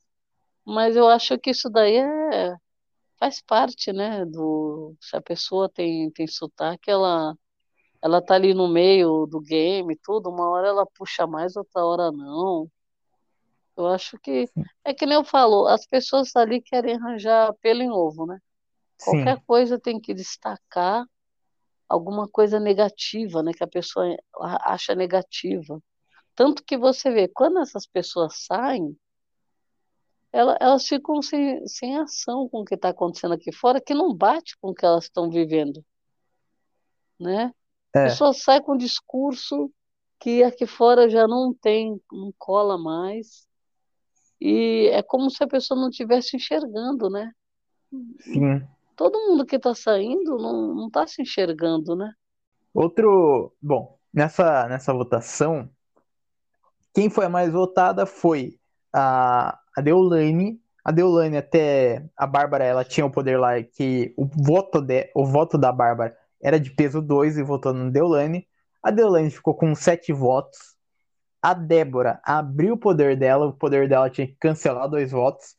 Mas 0.64 0.96
eu 0.96 1.08
acho 1.08 1.38
que 1.38 1.50
isso 1.50 1.70
daí 1.70 1.96
é, 1.98 2.56
faz 3.18 3.42
parte, 3.42 3.92
né? 3.92 4.24
Do, 4.26 4.96
se 5.00 5.16
a 5.16 5.22
pessoa 5.22 5.68
tem, 5.70 6.10
tem 6.12 6.26
sotaque, 6.26 6.90
ela, 6.90 7.36
ela 8.02 8.22
tá 8.22 8.34
ali 8.36 8.54
no 8.54 8.68
meio 8.68 9.26
do 9.26 9.40
game, 9.40 9.96
tudo. 10.04 10.30
Uma 10.30 10.48
hora 10.50 10.68
ela 10.68 10.86
puxa 10.86 11.26
mais, 11.26 11.56
outra 11.56 11.84
hora 11.84 12.12
não. 12.12 12.70
Eu 13.76 13.86
acho 13.88 14.18
que, 14.18 14.48
é 14.84 14.94
que 14.94 15.06
nem 15.06 15.14
eu 15.16 15.24
falo, 15.24 15.66
as 15.66 15.86
pessoas 15.86 16.34
ali 16.36 16.60
querem 16.62 16.94
arranjar 16.96 17.54
pelo 17.62 17.82
em 17.82 17.90
ovo, 17.90 18.26
né? 18.26 18.38
Sim, 18.98 19.26
Qualquer 19.26 19.40
coisa 19.46 19.80
tem 19.80 20.00
que 20.00 20.14
destacar 20.14 21.06
alguma 21.88 22.28
coisa 22.28 22.60
negativa, 22.60 23.42
né, 23.42 23.52
que 23.52 23.64
a 23.64 23.68
pessoa 23.68 24.16
a- 24.40 24.74
acha 24.74 24.94
negativa. 24.94 25.80
Tanto 26.36 26.64
que 26.64 26.78
você 26.78 27.10
vê, 27.12 27.28
quando 27.28 27.60
essas 27.60 27.86
pessoas 27.86 28.44
saem, 28.46 28.96
ela- 30.32 30.58
elas 30.60 30.86
ficam 30.86 31.22
sem, 31.22 31.66
sem 31.66 31.96
ação 31.96 32.46
com 32.48 32.60
o 32.60 32.64
que 32.66 32.74
está 32.74 32.90
acontecendo 32.90 33.32
aqui 33.34 33.50
fora, 33.52 33.80
que 33.80 33.94
não 33.94 34.14
bate 34.14 34.56
com 34.60 34.70
o 34.70 34.74
que 34.74 34.84
elas 34.84 35.04
estão 35.04 35.30
vivendo, 35.30 35.82
né? 37.18 37.46
A 37.46 37.52
é, 37.96 38.02
pessoa 38.02 38.32
sai 38.32 38.60
com 38.60 38.74
um 38.74 38.76
discurso 38.76 39.72
que 40.20 40.42
aqui 40.42 40.66
fora 40.66 41.08
já 41.08 41.26
não 41.26 41.52
tem, 41.54 42.00
não 42.10 42.32
cola 42.38 42.78
mais, 42.78 43.46
e 44.42 44.88
é 44.88 45.02
como 45.02 45.30
se 45.30 45.44
a 45.44 45.48
pessoa 45.48 45.78
não 45.80 45.88
estivesse 45.90 46.36
enxergando, 46.36 47.08
né? 47.08 47.32
sim. 48.20 48.62
Todo 48.96 49.18
mundo 49.18 49.46
que 49.46 49.56
está 49.56 49.74
saindo 49.74 50.36
não, 50.36 50.86
está 50.88 51.06
se 51.06 51.22
enxergando, 51.22 51.96
né? 51.96 52.12
Outro, 52.74 53.54
bom, 53.60 53.98
nessa 54.12 54.68
nessa 54.68 54.92
votação 54.92 55.70
Quem 56.94 57.08
foi 57.10 57.26
a 57.26 57.28
mais 57.28 57.52
votada 57.52 58.06
foi 58.06 58.58
a, 58.92 59.58
a 59.76 59.80
Deolane. 59.80 60.60
A 60.84 60.90
Deolane, 60.92 61.36
até 61.36 62.04
a 62.16 62.26
Bárbara, 62.26 62.64
ela 62.64 62.84
tinha 62.84 63.06
o 63.06 63.10
poder 63.10 63.38
lá 63.38 63.62
que 63.62 64.12
o 64.16 64.26
voto, 64.26 64.80
de, 64.80 65.10
o 65.14 65.24
voto 65.24 65.56
da 65.56 65.72
Bárbara 65.72 66.16
era 66.42 66.58
de 66.58 66.70
peso 66.70 67.00
2 67.00 67.38
e 67.38 67.42
votou 67.42 67.72
no 67.72 67.90
Deolane. 67.90 68.46
A 68.82 68.90
Deolane 68.90 69.30
ficou 69.30 69.54
com 69.54 69.74
sete 69.74 70.12
votos. 70.12 70.71
A 71.42 71.54
Débora 71.54 72.20
abriu 72.24 72.74
o 72.74 72.78
poder 72.78 73.16
dela, 73.16 73.46
o 73.46 73.52
poder 73.52 73.88
dela 73.88 74.08
tinha 74.08 74.26
que 74.28 74.36
cancelar 74.36 74.88
dois 74.88 75.10
votos. 75.10 75.56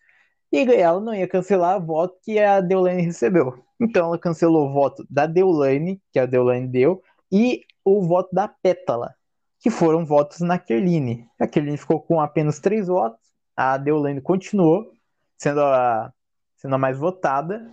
E 0.51 0.59
ela 0.71 1.01
não 1.01 1.13
ia 1.13 1.27
cancelar 1.27 1.77
o 1.77 1.85
voto 1.85 2.15
que 2.23 2.39
a 2.39 2.61
Deolane 2.61 3.01
recebeu. 3.01 3.61
Então 3.79 4.07
ela 4.07 4.17
cancelou 4.17 4.67
o 4.69 4.71
voto 4.71 5.05
da 5.09 5.25
Deolane, 5.25 6.01
que 6.11 6.19
a 6.19 6.25
Deolane 6.25 6.67
deu, 6.67 7.01
e 7.31 7.65
o 7.83 8.01
voto 8.01 8.33
da 8.33 8.47
Pétala, 8.47 9.13
que 9.59 9.69
foram 9.69 10.05
votos 10.05 10.39
na 10.39 10.57
Kerline. 10.57 11.27
A 11.39 11.47
Kerline 11.47 11.77
ficou 11.77 11.99
com 11.99 12.21
apenas 12.21 12.59
três 12.59 12.87
votos, 12.87 13.19
a 13.57 13.77
Deolane 13.77 14.21
continuou 14.21 14.93
sendo 15.37 15.61
a, 15.61 16.13
sendo 16.55 16.75
a 16.75 16.77
mais 16.77 16.97
votada. 16.97 17.69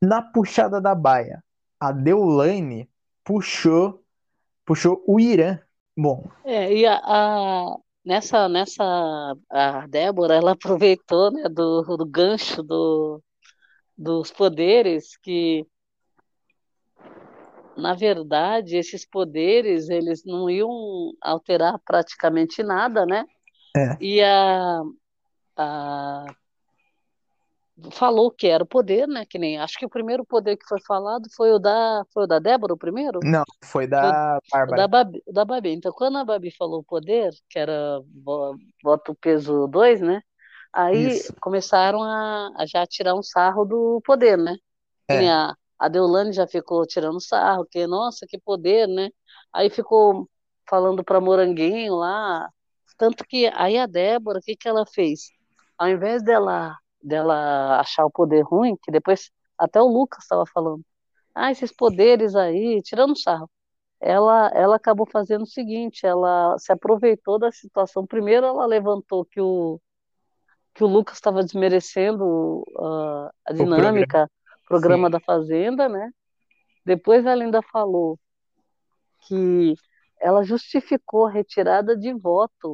Na 0.00 0.22
puxada 0.22 0.80
da 0.80 0.94
baia, 0.94 1.42
a 1.80 1.90
Deolane 1.90 2.88
puxou, 3.24 4.04
puxou 4.64 5.02
o 5.06 5.18
Irã. 5.18 5.58
Bom, 5.98 6.22
É, 6.44 6.72
e 6.72 6.86
a, 6.86 6.94
a- 7.04 7.76
nessa, 8.04 8.48
nessa, 8.48 8.84
a 9.50 9.86
Débora, 9.88 10.36
ela 10.36 10.52
aproveitou, 10.52 11.30
né, 11.32 11.48
do, 11.48 11.82
do 11.96 12.06
gancho 12.06 12.62
do, 12.62 13.20
dos 13.96 14.30
poderes, 14.30 15.16
que, 15.18 15.66
na 17.76 17.94
verdade, 17.94 18.76
esses 18.76 19.04
poderes, 19.04 19.88
eles 19.88 20.24
não 20.24 20.48
iam 20.48 21.12
alterar 21.20 21.78
praticamente 21.84 22.62
nada, 22.62 23.04
né? 23.04 23.24
é, 23.76 23.96
E 24.00 24.22
a, 24.22 24.82
a 25.56 26.26
falou 27.92 28.30
que 28.30 28.46
era 28.46 28.64
o 28.64 28.66
poder, 28.66 29.06
né? 29.08 29.24
Que 29.26 29.38
nem, 29.38 29.58
acho 29.58 29.78
que 29.78 29.86
o 29.86 29.90
primeiro 29.90 30.24
poder 30.24 30.56
que 30.56 30.66
foi 30.68 30.80
falado 30.86 31.28
foi 31.36 31.52
o 31.52 31.58
da, 31.58 32.04
foi 32.12 32.24
o 32.24 32.26
da 32.26 32.38
Débora, 32.38 32.74
o 32.74 32.78
primeiro? 32.78 33.24
não, 33.24 33.44
foi 33.64 33.86
Foi 34.00 34.12
da 34.12 34.40
o 34.66 34.72
da 34.72 34.86
Bárbara. 34.86 34.88
Babi, 34.88 35.22
o 35.26 35.32
da 35.32 35.44
Babi. 35.44 35.70
Então, 35.72 35.92
quando 35.92 36.18
a 36.18 36.24
Babi 36.24 36.50
falou 36.56 36.80
o 36.80 36.84
poder, 36.84 37.32
que 37.50 37.58
era 37.58 38.00
vo- 38.24 38.56
voto 38.82 39.14
peso 39.16 39.66
2, 39.68 40.00
né? 40.00 40.22
Aí 40.72 41.22
Isso, 41.22 41.32
começaram 41.40 42.02
a, 42.02 42.50
a 42.56 42.66
já 42.66 42.86
tirar 42.86 43.14
um 43.14 43.22
sarro 43.22 43.64
do 43.64 44.00
poder, 44.04 44.36
né? 44.38 44.56
É, 45.10 45.28
a, 45.30 45.54
a 45.78 45.88
Deolane 45.88 46.32
já 46.32 46.46
ficou 46.46 46.86
tirando 46.86 47.20
sarro, 47.20 47.66
que, 47.70 47.86
nossa, 47.86 48.26
que 48.28 48.38
poder, 48.40 48.86
né? 48.88 49.10
Aí 49.52 49.70
ficou 49.70 50.28
falando 50.68 51.04
para 51.04 51.20
Moranguinho 51.20 51.96
lá. 51.96 52.48
Tanto 52.98 53.24
que 53.26 53.46
aí 53.54 53.78
a 53.78 53.86
Débora, 53.86 54.38
o 54.40 54.42
que 54.42 54.56
que 54.56 54.68
ela 54.68 54.84
fez? 54.86 55.32
Ao 55.78 55.88
invés 55.88 56.22
dela, 56.24 56.76
dela 57.02 57.80
achar 57.80 58.04
o 58.06 58.10
poder 58.10 58.42
ruim, 58.42 58.76
que 58.82 58.90
depois 58.90 59.30
até 59.58 59.80
o 59.80 59.86
Lucas 59.86 60.24
estava 60.24 60.44
falando, 60.46 60.82
ah, 61.34 61.50
esses 61.50 61.72
poderes 61.72 62.34
aí, 62.34 62.82
tirando 62.82 63.18
sarro 63.18 63.50
ela, 64.00 64.50
ela 64.54 64.76
acabou 64.76 65.06
fazendo 65.06 65.42
o 65.42 65.46
seguinte, 65.46 66.06
ela 66.06 66.56
se 66.58 66.72
aproveitou 66.72 67.38
da 67.38 67.50
situação. 67.50 68.06
Primeiro, 68.06 68.46
ela 68.46 68.64
levantou 68.64 69.24
que 69.24 69.40
o, 69.40 69.80
que 70.74 70.84
o 70.84 70.86
Lucas 70.86 71.16
estava 71.16 71.42
desmerecendo 71.42 72.24
uh, 72.76 73.28
a 73.44 73.52
o 73.52 73.56
programa, 73.56 73.76
dinâmica, 73.76 74.30
programa 74.66 75.10
da 75.10 75.20
Fazenda, 75.20 75.88
né? 75.88 76.10
Depois 76.84 77.26
ela 77.26 77.42
ainda 77.42 77.60
falou 77.60 78.18
que 79.26 79.74
ela 80.20 80.44
justificou 80.44 81.26
a 81.26 81.30
retirada 81.30 81.96
de 81.96 82.12
voto. 82.12 82.72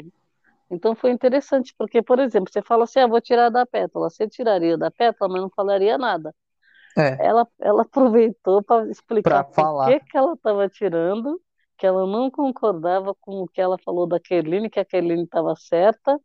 Então 0.71 0.95
foi 0.95 1.11
interessante, 1.13 1.75
porque, 1.79 2.03
por 2.03 2.19
exemplo, 2.19 2.51
você 2.53 2.63
fala 2.63 2.85
assim, 2.85 3.01
ah, 3.01 3.07
vou 3.07 3.21
tirar 3.21 3.51
da 3.51 3.67
Pétala. 3.67 4.11
Você 4.11 4.29
tiraria 4.29 4.77
da 4.79 4.91
Pétala, 4.91 5.33
mas 5.33 5.43
não 5.43 5.51
falaria 5.51 5.99
nada. 5.99 6.35
é, 6.97 7.19
ela, 7.19 7.47
ela 7.61 7.83
aproveitou 7.83 8.63
para 8.63 8.91
explicar 8.91 9.43
pra 9.43 9.45
por 9.45 9.69
que 9.83 10.01
falar. 10.01 10.01
que 10.01 10.17
ela 10.17 10.35
estava 10.35 10.69
tirando, 10.69 11.41
que 11.79 11.87
ela 11.87 12.07
não 12.07 12.31
concordava 12.31 13.15
com 13.17 13.43
o 13.43 13.49
que 13.49 13.61
ela 13.61 13.79
falou 13.79 14.07
da 14.07 14.21
Kerline, 14.21 14.71
que 14.71 14.81
a 14.81 14.85
Kerline 14.85 15.25
estava 15.25 15.55
certa, 15.57 16.19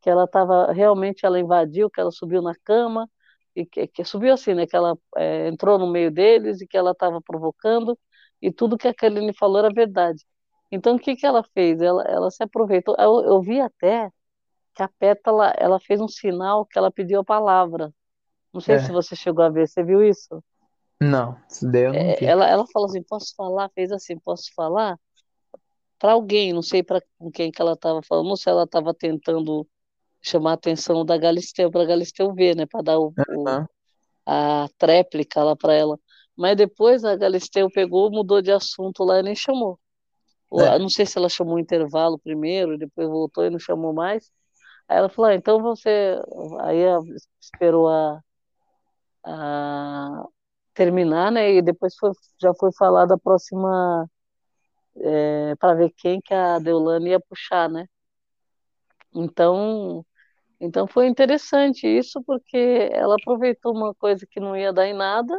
que 0.00 0.10
ela 0.10 0.24
estava 0.24 0.72
realmente 0.72 1.26
ela 1.26 1.38
invadiu, 1.40 1.90
que 1.90 2.00
ela 2.00 2.10
subiu 2.12 2.42
na 2.42 2.54
cama 2.64 3.08
e 3.54 3.66
que, 3.66 3.86
que 3.88 4.04
subiu 4.04 4.34
assim, 4.34 4.54
né? 4.54 4.66
Que 4.66 4.76
ela 4.76 4.96
é, 5.16 5.48
entrou 5.48 5.78
no 5.78 5.90
meio 5.90 6.10
deles 6.10 6.60
e 6.60 6.66
que 6.66 6.76
ela 6.76 6.92
estava 6.92 7.20
provocando 7.22 7.98
e 8.42 8.52
tudo 8.52 8.78
que 8.78 8.88
a 8.88 8.94
Kerline 8.94 9.32
falou 9.34 9.58
era 9.58 9.70
verdade. 9.72 10.24
Então 10.70 10.96
o 10.96 10.98
que 10.98 11.16
que 11.16 11.26
ela 11.26 11.42
fez? 11.54 11.80
Ela, 11.80 12.02
ela 12.04 12.30
se 12.30 12.42
aproveitou. 12.42 12.94
Eu, 12.98 13.22
eu 13.24 13.42
vi 13.42 13.60
até 13.60 14.10
que 14.74 14.82
a 14.82 14.88
Pétala 14.88 15.54
ela 15.58 15.80
fez 15.80 16.00
um 16.00 16.08
sinal 16.08 16.66
que 16.66 16.78
ela 16.78 16.92
pediu 16.92 17.20
a 17.20 17.24
palavra. 17.24 17.94
Não 18.52 18.60
sei 18.60 18.78
se 18.78 18.92
É. 18.92 18.92
você 18.92 19.16
chegou 19.16 19.44
a 19.44 19.50
ver, 19.50 19.68
você 19.68 19.82
viu 19.84 20.02
isso? 20.04 20.42
Não, 21.00 21.40
isso 21.50 21.70
daí 21.70 21.84
eu 21.84 21.94
não 21.94 22.12
É, 22.12 22.18
vi. 22.18 22.30
ela, 22.30 22.46
ela 22.48 22.66
falou 22.72 22.88
assim, 22.88 23.02
posso 23.02 23.34
falar? 23.36 23.70
Fez 23.74 23.90
assim, 23.92 24.18
posso 24.18 24.52
falar? 24.54 24.98
Para 25.98 26.12
alguém, 26.12 26.52
não 26.52 26.62
sei 26.62 26.82
para 26.82 27.02
com 27.18 27.30
quem 27.30 27.50
que 27.50 27.60
ela 27.62 27.72
estava 27.72 28.02
falando, 28.02 28.28
ou 28.30 28.36
se 28.36 28.48
ela 28.50 28.64
estava 28.64 28.94
tentando 28.94 29.66
chamar 30.22 30.52
a 30.52 30.54
atenção 30.54 31.04
da 31.04 31.18
Galisteu, 31.18 31.70
para 31.70 31.82
a 31.84 31.86
Galisteu 31.86 32.34
ver, 32.34 32.56
né? 32.56 32.66
Para 32.66 32.82
dar 32.82 32.98
o, 33.00 33.14
o- 33.26 33.62
a 34.26 34.68
tréplica 34.78 35.42
lá 35.44 35.56
para 35.56 35.74
ela. 35.74 35.98
Mas 36.36 36.56
depois 36.56 37.04
a 37.04 37.16
Galisteu 37.16 37.70
pegou, 37.70 38.10
mudou 38.10 38.42
de 38.42 38.52
assunto 38.52 39.04
lá 39.04 39.20
e 39.20 39.22
nem 39.24 39.36
chamou. 39.36 39.80
É, 40.60 40.78
não 40.78 40.88
sei 40.88 41.06
se 41.06 41.18
ela 41.18 41.28
chamou 41.28 41.58
intervalo 41.58 42.18
primeiro, 42.18 42.78
depois 42.78 43.08
voltou 43.08 43.44
e 43.44 43.50
não 43.50 43.58
chamou 43.58 43.92
mais. 43.92 44.30
Aí 44.88 44.98
ela 44.98 45.08
falou, 45.10 45.30
ah, 45.30 45.34
então 45.34 45.62
você. 45.62 46.20
Aí 46.62 46.78
esperou 47.40 47.88
a, 47.88 48.20
a 49.24 50.24
terminar, 50.74 51.30
né? 51.32 51.52
E 51.54 51.62
depois 51.62 51.94
foi, 51.96 52.12
já 52.40 52.52
foi 52.54 52.70
falar 52.78 53.06
da 53.06 53.18
próxima, 53.18 54.08
para 55.58 55.74
ver 55.74 55.90
quem 55.96 56.20
que 56.20 56.32
a 56.34 56.58
Deolane 56.58 57.10
ia 57.10 57.20
puxar, 57.20 57.68
né? 57.68 57.86
Então, 59.14 60.04
então 60.60 60.86
foi 60.88 61.06
interessante 61.08 61.86
isso, 61.86 62.22
porque 62.24 62.56
ela 62.92 63.16
aproveitou 63.16 63.74
uma 63.76 63.94
coisa 63.94 64.26
que 64.30 64.40
não 64.40 64.56
ia 64.56 64.72
dar 64.72 64.86
em 64.88 64.94
nada 64.94 65.34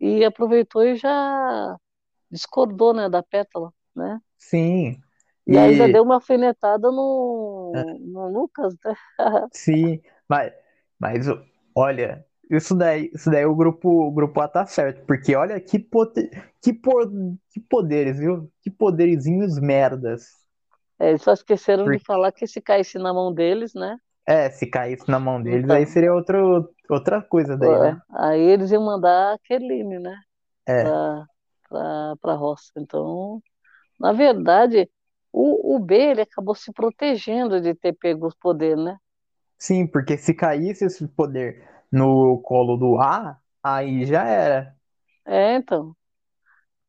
e 0.00 0.24
aproveitou 0.24 0.84
e 0.84 0.96
já 0.96 1.76
discordou, 2.30 2.94
né, 2.94 3.08
da 3.10 3.22
Pétala, 3.22 3.72
né? 3.96 4.20
Sim. 4.50 5.00
E 5.46 5.58
ainda 5.58 5.88
E 5.88 5.94
deu 5.94 6.02
uma 6.04 6.14
alfinetada 6.16 6.90
é, 7.72 7.84
no, 7.84 7.98
no 8.00 8.28
Lucas, 8.28 8.74
né? 8.84 8.94
sim, 9.52 10.00
mas, 10.28 10.52
mas 10.98 11.26
olha, 11.74 12.24
isso 12.50 12.74
daí, 12.74 13.10
isso 13.14 13.30
daí 13.30 13.44
o 13.46 13.54
grupo, 13.54 13.88
o 14.08 14.12
grupo 14.12 14.40
A 14.40 14.48
tá 14.48 14.66
certo, 14.66 15.04
porque 15.06 15.34
olha 15.36 15.60
que, 15.60 15.78
pote, 15.78 16.28
que, 16.62 16.72
por, 16.72 17.10
que 17.50 17.60
poderes, 17.60 18.18
viu? 18.18 18.50
Que 18.62 18.70
poderizinhos 18.70 19.58
merdas. 19.60 20.26
É, 20.98 21.10
eles 21.10 21.22
só 21.22 21.32
esqueceram 21.32 21.90
de 21.90 21.98
Porque, 21.98 22.04
falar 22.04 22.32
que 22.32 22.46
se 22.46 22.60
caísse 22.60 22.98
na 22.98 23.12
mão 23.12 23.32
deles, 23.32 23.74
né? 23.74 23.98
é, 24.26 24.50
se 24.50 24.66
caísse 24.66 25.08
na 25.10 25.18
mão 25.18 25.42
deles, 25.42 25.70
aí 25.70 25.86
Então, 25.86 25.86
seria 25.86 26.12
outro, 26.14 26.72
outra 26.88 27.20
coisa 27.22 27.56
daí, 27.56 27.78
é, 27.78 27.78
né? 27.78 28.00
aí 28.10 28.40
eles 28.40 28.70
iam 28.72 28.84
mandar 28.84 29.34
a 29.34 29.38
Keline, 29.38 29.98
né? 29.98 30.16
É, 30.68 30.96
Para 30.98 31.26
para 31.68 32.16
para 32.18 32.34
roça. 32.34 32.72
Então, 32.78 33.42
na 34.02 34.12
verdade, 34.14 34.90
o, 35.32 35.76
o 35.76 35.80
B 35.80 35.96
ele 35.96 36.22
acabou 36.22 36.54
se 36.56 36.72
protegendo 36.72 37.60
de 37.62 37.74
ter 37.74 37.94
pego 37.94 38.28
os 38.28 38.36
poderes, 38.36 38.84
né? 38.84 38.98
sim, 39.58 39.86
porque 39.86 40.16
se 40.18 40.34
caísse 40.34 40.84
esse 40.86 41.06
poder 41.08 41.66
no 41.90 42.40
colo 42.42 42.76
do 42.76 42.98
A, 43.00 43.40
aí 43.62 44.04
já 44.06 44.24
era. 44.24 44.76
É, 45.24 45.54
então. 45.56 45.96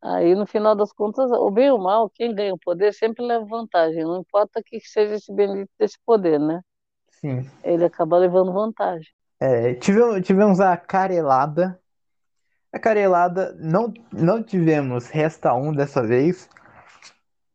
Aí, 0.01 0.35
no 0.35 0.45
final 0.45 0.75
das 0.75 0.91
contas, 0.93 1.31
o 1.31 1.49
bem 1.51 1.71
ou 1.71 1.79
o 1.79 1.83
mal, 1.83 2.09
quem 2.09 2.35
ganha 2.35 2.53
o 2.53 2.59
poder 2.59 2.93
sempre 2.93 3.25
leva 3.25 3.45
vantagem. 3.45 4.03
Não 4.03 4.19
importa 4.19 4.61
que 4.65 4.79
seja 4.81 5.15
esse 5.15 5.33
bendito 5.33 5.71
desse 5.79 5.97
poder, 6.05 6.39
né? 6.39 6.61
Sim. 7.09 7.49
Ele 7.63 7.85
acaba 7.85 8.17
levando 8.17 8.53
vantagem. 8.53 9.11
É, 9.39 9.73
tivemos, 9.75 10.25
tivemos 10.25 10.59
a 10.59 10.77
carelada. 10.77 11.79
A 12.73 12.79
carelada, 12.79 13.53
não, 13.59 13.93
não 14.11 14.43
tivemos 14.43 15.07
resta 15.09 15.53
um 15.55 15.73
dessa 15.73 16.03
vez. 16.05 16.49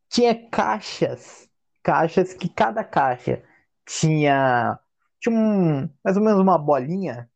Tinha 0.09 0.49
caixas. 0.49 1.47
Caixas 1.83 2.33
que 2.33 2.49
cada 2.49 2.83
caixa 2.83 3.41
tinha, 3.85 4.77
tinha 5.19 5.35
um, 5.35 5.89
mais 6.03 6.17
ou 6.17 6.23
menos 6.23 6.39
uma 6.39 6.57
bolinha, 6.57 7.29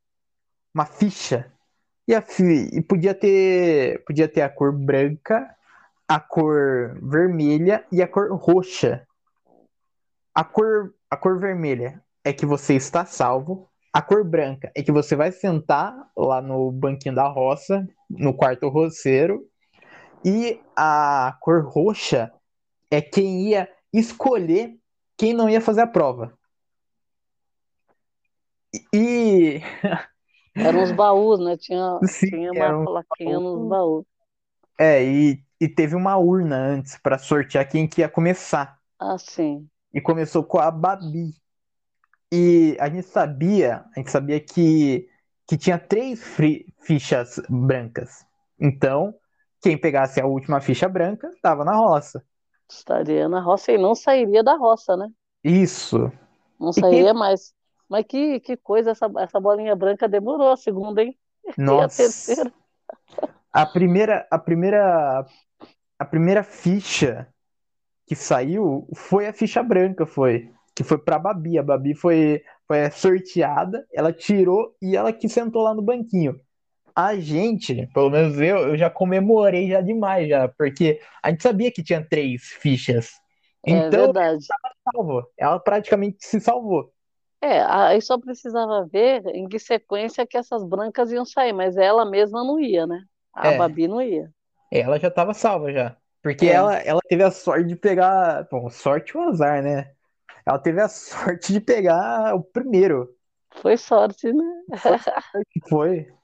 uma 0.74 0.86
ficha. 0.86 1.52
E, 2.08 2.14
a 2.14 2.24
e 2.74 2.82
podia 2.82 3.16
ter, 3.16 4.04
podia 4.06 4.28
ter 4.28 4.42
a 4.42 4.50
cor 4.50 4.74
branca, 4.74 5.56
a 6.08 6.20
cor 6.20 7.00
vermelha 7.02 7.86
e 7.92 8.02
a 8.02 8.08
cor 8.08 8.32
roxa. 8.36 9.08
A 10.36 10.44
cor, 10.44 10.94
a 11.10 11.16
cor 11.16 11.40
vermelha 11.40 12.04
é 12.24 12.34
que 12.34 12.46
você 12.46 12.76
está 12.76 13.06
salvo. 13.06 13.70
A 13.94 14.02
cor 14.02 14.24
branca 14.24 14.72
é 14.76 14.84
que 14.84 14.92
você 14.92 15.16
vai 15.16 15.32
sentar 15.32 15.96
lá 16.18 16.42
no 16.42 16.72
banquinho 16.72 17.16
da 17.16 17.28
roça, 17.28 17.88
no 18.10 18.34
quarto 18.34 18.68
roceiro. 18.68 19.48
E 20.26 20.60
a 20.76 21.38
cor 21.40 21.64
roxa 21.64 22.32
é 22.94 23.02
quem 23.02 23.50
ia 23.50 23.70
escolher 23.92 24.78
quem 25.18 25.34
não 25.34 25.50
ia 25.50 25.62
fazer 25.62 25.82
a 25.82 25.88
prova. 25.88 26.38
E 28.94 29.62
Eram 30.56 30.84
os 30.84 30.92
baús, 30.92 31.40
né? 31.40 31.58
Tinha, 31.58 32.00
sim, 32.04 32.28
tinha 32.28 32.52
uma 32.52 32.66
era 32.66 32.78
um 32.78 32.86
plaquinha 32.86 33.40
nos 33.40 33.54
baú. 33.54 33.70
baús. 33.70 34.06
É, 34.80 35.04
e, 35.04 35.44
e 35.60 35.68
teve 35.68 35.96
uma 35.96 36.18
urna 36.18 36.58
antes 36.58 36.98
para 36.98 37.18
sortear 37.18 37.68
quem 37.68 37.88
que 37.88 38.02
ia 38.02 38.10
começar. 38.10 38.78
Ah, 39.00 39.18
sim. 39.18 39.68
E 39.94 40.02
começou 40.02 40.44
com 40.44 40.60
a 40.60 40.70
Babi. 40.72 41.34
E 42.32 42.76
a 42.80 42.90
gente 42.90 43.08
sabia, 43.08 43.86
a 43.96 44.00
gente 44.00 44.10
sabia 44.10 44.40
que, 44.40 45.08
que 45.48 45.58
tinha 45.58 45.78
três 45.78 46.24
fichas 46.82 47.40
brancas. 47.48 48.26
Então, 48.60 49.14
quem 49.62 49.78
pegasse 49.78 50.20
a 50.20 50.26
última 50.26 50.60
ficha 50.60 50.90
branca 50.90 51.28
estava 51.28 51.64
na 51.64 51.76
roça. 51.76 52.24
Estaria 52.78 53.28
na 53.30 53.40
roça 53.40 53.72
e 53.72 53.78
não 53.78 53.96
sairia 53.96 54.44
da 54.44 54.56
roça, 54.56 54.96
né? 54.98 55.10
Isso. 55.44 56.12
Não 56.60 56.72
sairia 56.72 57.14
mais. 57.14 57.54
Mas 57.90 58.06
que, 58.08 58.40
que 58.40 58.58
coisa, 58.58 58.92
essa, 58.92 59.12
essa 59.20 59.40
bolinha 59.40 59.76
branca 59.76 60.08
demorou 60.08 60.52
a 60.52 60.58
segunda, 60.58 61.04
hein? 61.04 61.18
E 61.58 61.62
a 61.62 61.66
Nossa. 61.66 62.04
terceira. 62.04 62.54
A 63.52 63.66
primeira, 63.66 64.28
a 64.32 64.40
primeira, 64.40 65.26
a 66.00 66.06
primeira 66.06 66.44
ficha 66.44 67.28
que 68.08 68.16
saiu 68.16 68.88
foi 68.96 69.28
a 69.28 69.34
ficha 69.34 69.62
branca, 69.62 70.06
foi. 70.06 70.52
Que 70.76 70.84
foi 70.84 70.98
pra 70.98 71.20
Babi. 71.20 71.60
A 71.60 71.64
Babi 71.64 71.94
foi, 71.94 72.44
foi 72.68 72.90
sorteada, 72.92 73.86
ela 73.94 74.12
tirou 74.12 74.76
e 74.82 74.96
ela 74.96 75.14
que 75.14 75.30
sentou 75.30 75.62
lá 75.64 75.74
no 75.74 75.82
banquinho. 75.82 76.40
A 76.96 77.16
gente, 77.20 77.88
pelo 77.88 78.10
menos 78.12 78.40
eu, 78.40 78.70
eu 78.70 78.78
já 78.78 78.90
comemorei 78.90 79.70
já 79.70 79.82
demais 79.82 80.30
já, 80.30 80.48
porque 80.48 81.02
a 81.24 81.30
gente 81.32 81.42
sabia 81.44 81.72
que 81.72 81.84
tinha 81.84 82.08
três 82.08 82.44
fichas. 82.62 83.12
É 83.68 83.92
Então, 83.92 83.92
verdade. 83.92 84.54
salvou. 84.94 85.24
Ela 85.38 85.60
praticamente 85.60 86.26
se 86.26 86.40
salvou. 86.42 86.94
É, 87.42 87.62
aí 87.62 88.02
só 88.02 88.18
precisava 88.18 88.86
ver 88.88 89.26
em 89.36 89.48
que 89.50 89.60
sequência 89.60 90.26
que 90.26 90.38
essas 90.38 90.64
brancas 90.64 91.12
iam 91.12 91.26
sair, 91.26 91.52
mas 91.54 91.76
ela 91.78 92.06
mesma 92.06 92.44
não 92.44 92.58
ia, 92.60 92.88
né? 92.88 93.04
A 93.34 93.52
É, 93.52 93.52
Babi 93.52 93.88
não 93.88 94.02
ia. 94.02 94.34
ela 94.72 95.00
já 95.00 95.12
tava 95.12 95.34
salva 95.34 95.72
já. 95.72 95.98
Porque 96.22 96.46
É, 96.46 96.48
ela, 96.48 96.76
ela 96.78 97.02
teve 97.10 97.24
a 97.24 97.32
sorte 97.32 97.68
de 97.68 97.76
pegar. 97.76 98.48
Bom, 98.52 98.70
sorte 98.70 99.18
ou 99.18 99.24
azar, 99.30 99.62
né? 99.64 99.94
Ela 100.46 100.60
teve 100.60 100.82
a 100.82 100.90
sorte 100.90 101.54
de 101.54 101.62
pegar 101.62 102.36
o 102.36 102.44
primeiro. 102.44 103.10
foi 103.62 103.78
sorte, 103.78 104.32
né? 104.34 104.44
Foi 104.82 104.98
sorte, 104.98 105.62
foi. 105.70 106.08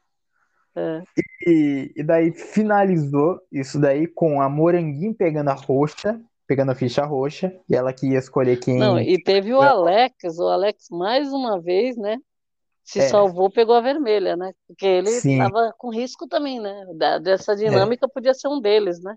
É. 0.76 1.02
E, 1.46 1.92
e 1.96 2.04
daí 2.04 2.32
finalizou 2.32 3.40
isso 3.52 3.80
daí 3.80 4.08
com 4.08 4.42
a 4.42 4.50
Moranguinho 4.50 5.14
pegando 5.14 5.50
a 5.50 5.54
roxa, 5.54 6.20
pegando 6.48 6.72
a 6.72 6.76
ficha 6.76 7.06
roxa, 7.06 7.54
e 7.70 7.76
ela 7.76 7.94
que 7.94 8.08
ia 8.08 8.20
escolher 8.20 8.58
Não, 8.58 9.00
quem. 9.00 9.14
e 9.14 9.22
teve 9.22 9.54
o 9.54 9.62
Alex, 9.62 10.38
o 10.38 10.48
Alex 10.48 10.88
mais 10.92 11.32
uma 11.32 11.60
vez, 11.62 11.98
né? 11.98 12.18
Se 12.84 13.02
É, 13.02 13.10
salvou, 13.10 13.52
pegou 13.52 13.76
a 13.76 13.82
vermelha, 13.82 14.36
né? 14.36 14.52
Porque 14.68 14.86
ele 14.86 15.10
estava 15.12 15.74
com 15.78 15.90
risco 15.90 16.28
também, 16.28 16.60
né? 16.60 16.86
Da- 16.96 17.20
dessa 17.20 17.54
é, 17.54 17.56
dinâmica 17.56 18.08
podia 18.10 18.34
ser 18.34 18.48
um 18.48 18.60
deles, 18.60 19.02
né? 19.02 19.16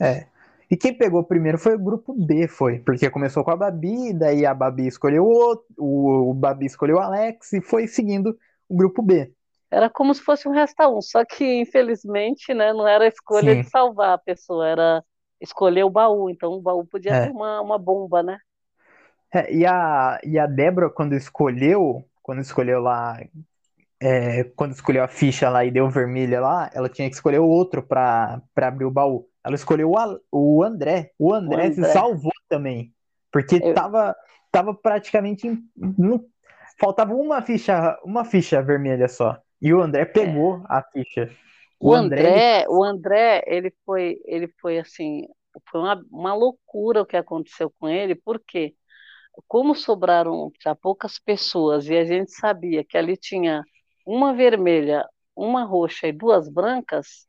é. 0.00 0.26
E 0.70 0.76
quem 0.76 0.96
pegou 0.96 1.22
primeiro 1.22 1.58
foi 1.58 1.74
o 1.74 1.78
grupo 1.78 2.14
B, 2.14 2.48
foi, 2.48 2.78
porque 2.80 3.10
começou 3.10 3.44
com 3.44 3.50
a 3.50 3.56
Babi, 3.56 4.12
daí 4.14 4.46
a 4.46 4.54
Babi 4.54 4.86
escolheu 4.86 5.24
o 5.24 5.28
outro, 5.28 5.66
o, 5.78 6.30
o 6.30 6.34
Babi 6.34 6.66
escolheu 6.66 6.96
o 6.96 7.00
Alex 7.00 7.52
e 7.52 7.60
foi 7.60 7.86
seguindo 7.86 8.36
o 8.68 8.76
grupo 8.76 9.02
B. 9.02 9.32
Era 9.74 9.90
como 9.90 10.14
se 10.14 10.22
fosse 10.22 10.48
um 10.48 10.52
resta 10.52 10.88
um, 10.88 11.00
só 11.02 11.24
que 11.24 11.44
infelizmente, 11.60 12.54
né, 12.54 12.72
não 12.72 12.86
era 12.86 13.04
a 13.04 13.08
escolha 13.08 13.56
de 13.56 13.64
Sim, 13.64 13.70
salvar 13.70 14.14
a 14.14 14.18
pessoa, 14.18 14.66
era 14.68 15.04
escolher 15.40 15.84
o 15.84 15.90
baú. 15.90 16.30
Então 16.30 16.52
o 16.52 16.62
baú 16.62 16.86
podia 16.86 17.14
é. 17.14 17.32
uma, 17.32 17.60
uma 17.60 17.78
bomba, 17.78 18.22
né? 18.22 18.38
É, 19.32 19.52
e 19.52 19.66
a, 19.66 20.20
e 20.24 20.38
a 20.38 20.46
Débora, 20.46 20.88
quando 20.90 21.14
escolheu, 21.14 22.04
quando 22.22 22.40
escolheu 22.40 22.80
lá, 22.80 23.18
é, 24.00 24.44
quando 24.56 24.72
escolheu 24.74 25.04
a 25.04 25.08
ficha 25.08 25.50
lá 25.50 25.64
e 25.64 25.70
deu 25.72 25.90
vermelha 25.90 26.40
lá, 26.40 26.70
ela 26.74 26.88
tinha 26.88 27.08
que 27.08 27.16
escolher 27.16 27.40
o 27.40 27.48
outro 27.48 27.82
pra 27.82 28.42
abrir 28.56 28.86
o 28.86 28.92
baú. 28.92 29.28
Ela 29.44 29.56
escolheu 29.56 29.92
o, 29.92 30.20
o 30.32 30.64
André. 30.64 31.12
O 31.18 31.34
O 31.46 31.56
André 31.56 31.70
se 31.72 31.84
salvou 31.84 32.32
também, 32.48 32.94
porque 33.32 33.60
Eu- 33.60 33.74
tava, 33.74 34.16
tava 34.52 34.74
praticamente. 34.74 35.48
não- 35.76 36.24
faltava 36.80 37.14
uma 37.14 37.42
ficha, 37.42 37.98
uma 38.04 38.24
ficha 38.24 38.62
vermelha 38.62 39.08
só. 39.08 39.40
E 39.64 39.72
o 39.72 39.80
André 39.80 40.02
é, 40.02 40.04
pegou 40.04 40.62
a 40.68 40.82
ficha. 40.82 41.30
o 41.80 41.88
O 41.88 41.94
André, 41.94 42.20
ele. 42.20 42.28
André, 42.28 42.66
o 42.68 42.84
André, 42.84 43.44
ele 43.46 43.74
foi, 43.86 44.20
ele 44.26 44.46
foi 44.60 44.78
assim, 44.78 45.26
foi 45.70 45.80
uma, 45.80 46.04
uma 46.10 46.34
loucura 46.34 47.00
o 47.00 47.06
que 47.06 47.16
aconteceu 47.16 47.72
com 47.80 47.88
ele, 47.88 48.14
porque 48.14 48.74
como 49.48 49.74
sobraram 49.74 50.52
já 50.62 50.74
poucas 50.74 51.18
pessoas 51.18 51.88
e 51.88 51.96
a 51.96 52.04
gente 52.04 52.30
sabia 52.32 52.84
que 52.84 52.98
ali 52.98 53.16
tinha 53.16 53.64
uma 54.06 54.34
vermelha, 54.34 55.02
uma 55.34 55.64
roxa 55.64 56.08
e 56.08 56.12
duas 56.12 56.46
brancas, 56.46 57.26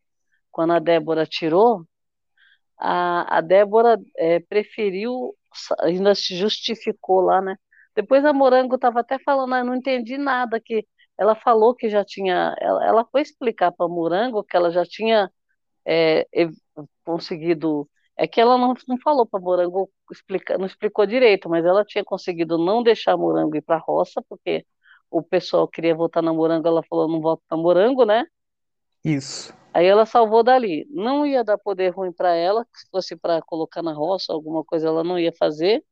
quando 0.51 0.73
a 0.73 0.79
Débora 0.79 1.25
tirou, 1.25 1.85
a, 2.77 3.37
a 3.37 3.41
Débora 3.41 3.97
é, 4.17 4.41
preferiu, 4.41 5.33
ainda 5.79 6.13
se 6.13 6.35
justificou 6.35 7.21
lá, 7.21 7.41
né? 7.41 7.55
Depois 7.95 8.25
a 8.25 8.33
Morango 8.33 8.75
estava 8.75 8.99
até 8.99 9.17
falando, 9.19 9.53
ah, 9.53 9.63
não 9.63 9.75
entendi 9.75 10.17
nada, 10.17 10.59
que 10.59 10.85
ela 11.17 11.35
falou 11.35 11.75
que 11.75 11.89
já 11.89 12.03
tinha, 12.03 12.55
ela, 12.59 12.85
ela 12.85 13.05
foi 13.05 13.21
explicar 13.21 13.71
para 13.71 13.87
Morango 13.87 14.43
que 14.43 14.55
ela 14.55 14.71
já 14.71 14.85
tinha 14.85 15.31
é, 15.85 16.27
conseguido, 17.05 17.89
é 18.17 18.27
que 18.27 18.41
ela 18.41 18.57
não, 18.57 18.73
não 18.87 18.97
falou 18.99 19.25
para 19.25 19.39
Morango, 19.39 19.89
explica, 20.11 20.57
não 20.57 20.65
explicou 20.65 21.05
direito, 21.05 21.49
mas 21.49 21.65
ela 21.65 21.85
tinha 21.85 22.03
conseguido 22.03 22.57
não 22.57 22.83
deixar 22.83 23.17
Morango 23.17 23.55
ir 23.55 23.61
para 23.61 23.77
a 23.77 23.79
roça, 23.79 24.21
porque 24.27 24.65
o 25.09 25.21
pessoal 25.21 25.67
queria 25.67 25.95
votar 25.95 26.21
na 26.23 26.33
Morango, 26.33 26.67
ela 26.67 26.83
falou, 26.83 27.07
não 27.07 27.21
voto 27.21 27.43
na 27.49 27.57
Morango, 27.57 28.05
né? 28.05 28.25
Isso. 29.03 29.53
Aí 29.73 29.85
ela 29.85 30.05
salvou 30.05 30.41
dali. 30.41 30.87
Não 30.89 31.25
ia 31.25 31.43
dar 31.43 31.57
poder 31.57 31.89
ruim 31.89 32.11
para 32.11 32.33
ela, 32.33 32.65
se 32.73 32.89
fosse 32.89 33.15
para 33.15 33.41
colocar 33.41 33.81
na 33.83 33.93
roça, 33.93 34.33
alguma 34.33 34.63
coisa 34.63 34.87
ela 34.87 35.03
não 35.03 35.19
ia 35.19 35.33
fazer. 35.37 35.83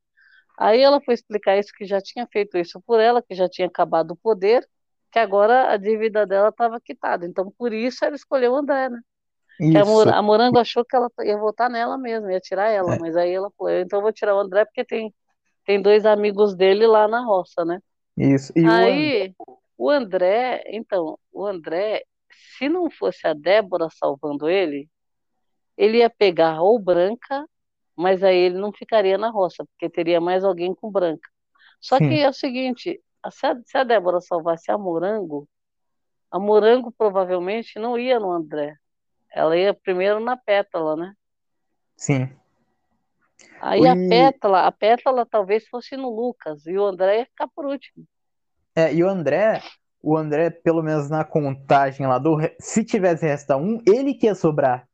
Aí 0.58 0.82
ela 0.82 1.02
foi 1.02 1.14
explicar 1.14 1.58
isso, 1.58 1.74
que 1.76 1.86
já 1.86 2.00
tinha 2.02 2.28
feito 2.32 2.58
isso 2.58 2.82
por 2.82 3.00
ela, 3.00 3.22
que 3.22 3.36
já 3.36 3.50
tinha 3.50 3.68
acabado 3.68 4.12
o 4.12 4.16
poder, 4.16 4.68
que 5.14 5.20
agora 5.20 5.72
a 5.72 5.78
dívida 5.78 6.26
dela 6.26 6.50
estava 6.50 6.82
quitada. 6.82 7.24
Então, 7.24 7.54
por 7.56 7.72
isso 7.72 8.04
ela 8.04 8.16
escolheu 8.16 8.54
o 8.54 8.56
André, 8.56 8.90
né? 8.90 9.00
A, 9.80 9.86
Mor 9.86 10.08
a 10.08 10.22
Morango 10.24 10.58
achou 10.58 10.84
que 10.84 10.96
ela 10.96 11.08
ia 11.24 11.38
votar 11.38 11.70
nela 11.70 12.00
mesmo, 12.00 12.32
ia 12.32 12.40
tirar 12.40 12.70
ela, 12.70 12.96
é. 12.96 13.00
mas 13.00 13.16
aí 13.16 13.32
ela 13.32 13.52
falou, 13.56 13.72
então 13.74 14.02
vou 14.02 14.12
tirar 14.12 14.36
o 14.36 14.40
André 14.40 14.66
porque 14.66 14.84
tem, 14.84 15.14
tem 15.64 15.80
dois 15.80 16.04
amigos 16.08 16.56
dele 16.56 16.88
lá 16.88 17.08
na 17.08 17.24
roça, 17.24 17.64
né? 17.64 17.80
Isso. 18.18 18.52
E 18.56 18.66
aí, 18.66 19.36
o 19.78 19.88
André, 19.88 20.64
então, 20.70 21.20
o 21.32 21.46
André, 21.46 22.04
se 22.58 22.68
não 22.68 22.90
fosse 22.90 23.28
a 23.28 23.34
Débora 23.36 23.90
salvando 23.92 24.50
ele, 24.50 24.90
ele 25.78 26.00
ia 26.00 26.10
pegar 26.10 26.60
ou 26.64 26.80
branca, 26.80 27.48
mas 27.96 28.24
aí 28.24 28.38
ele 28.38 28.58
não 28.58 28.74
ficaria 28.74 29.20
na 29.20 29.30
roça, 29.30 29.64
porque 29.66 29.88
teria 29.88 30.20
mais 30.20 30.44
alguém 30.44 30.74
com 30.74 30.92
branca. 30.92 31.30
Só 31.80 32.00
Sim. 32.00 32.10
que 32.10 32.20
é 32.20 32.28
o 32.28 32.34
seguinte, 32.34 33.00
se 33.32 33.46
a, 33.46 33.56
se 33.66 33.78
a 33.78 33.84
Débora 33.84 34.20
salvasse 34.22 34.72
a 34.72 34.78
Morango, 34.78 35.48
a 36.32 36.40
Morango 36.40 36.92
provavelmente 36.92 37.78
não 37.78 37.98
ia 37.98 38.20
no 38.20 38.32
André. 38.32 38.76
Ela 39.32 39.58
ia 39.58 39.74
primeiro 39.74 40.20
na 40.20 40.38
Pétala, 40.38 40.96
né? 40.96 41.14
Sim. 41.96 42.30
Aí 43.62 43.82
e... 43.82 43.88
a 43.88 43.96
Pétala, 43.96 44.68
a 44.68 44.72
Pétala 44.72 45.26
talvez 45.26 45.68
fosse 45.68 45.96
no 45.96 46.10
Lucas, 46.10 46.66
e 46.66 46.78
o 46.78 46.86
André 46.86 47.20
ia 47.20 47.26
ficar 47.26 47.48
por 47.48 47.66
último. 47.66 48.06
É, 48.76 48.94
e 48.94 49.04
o 49.04 49.10
André, 49.10 49.62
o 50.02 50.18
André, 50.18 50.50
pelo 50.50 50.82
menos 50.84 51.10
na 51.10 51.24
contagem 51.24 52.06
lá 52.08 52.18
do. 52.18 52.38
Se 52.60 52.84
tivesse 52.84 53.26
resta 53.26 53.56
um, 53.56 53.82
ele 53.88 54.14
que 54.14 54.26
ia 54.26 54.36
sobrar. 54.36 54.88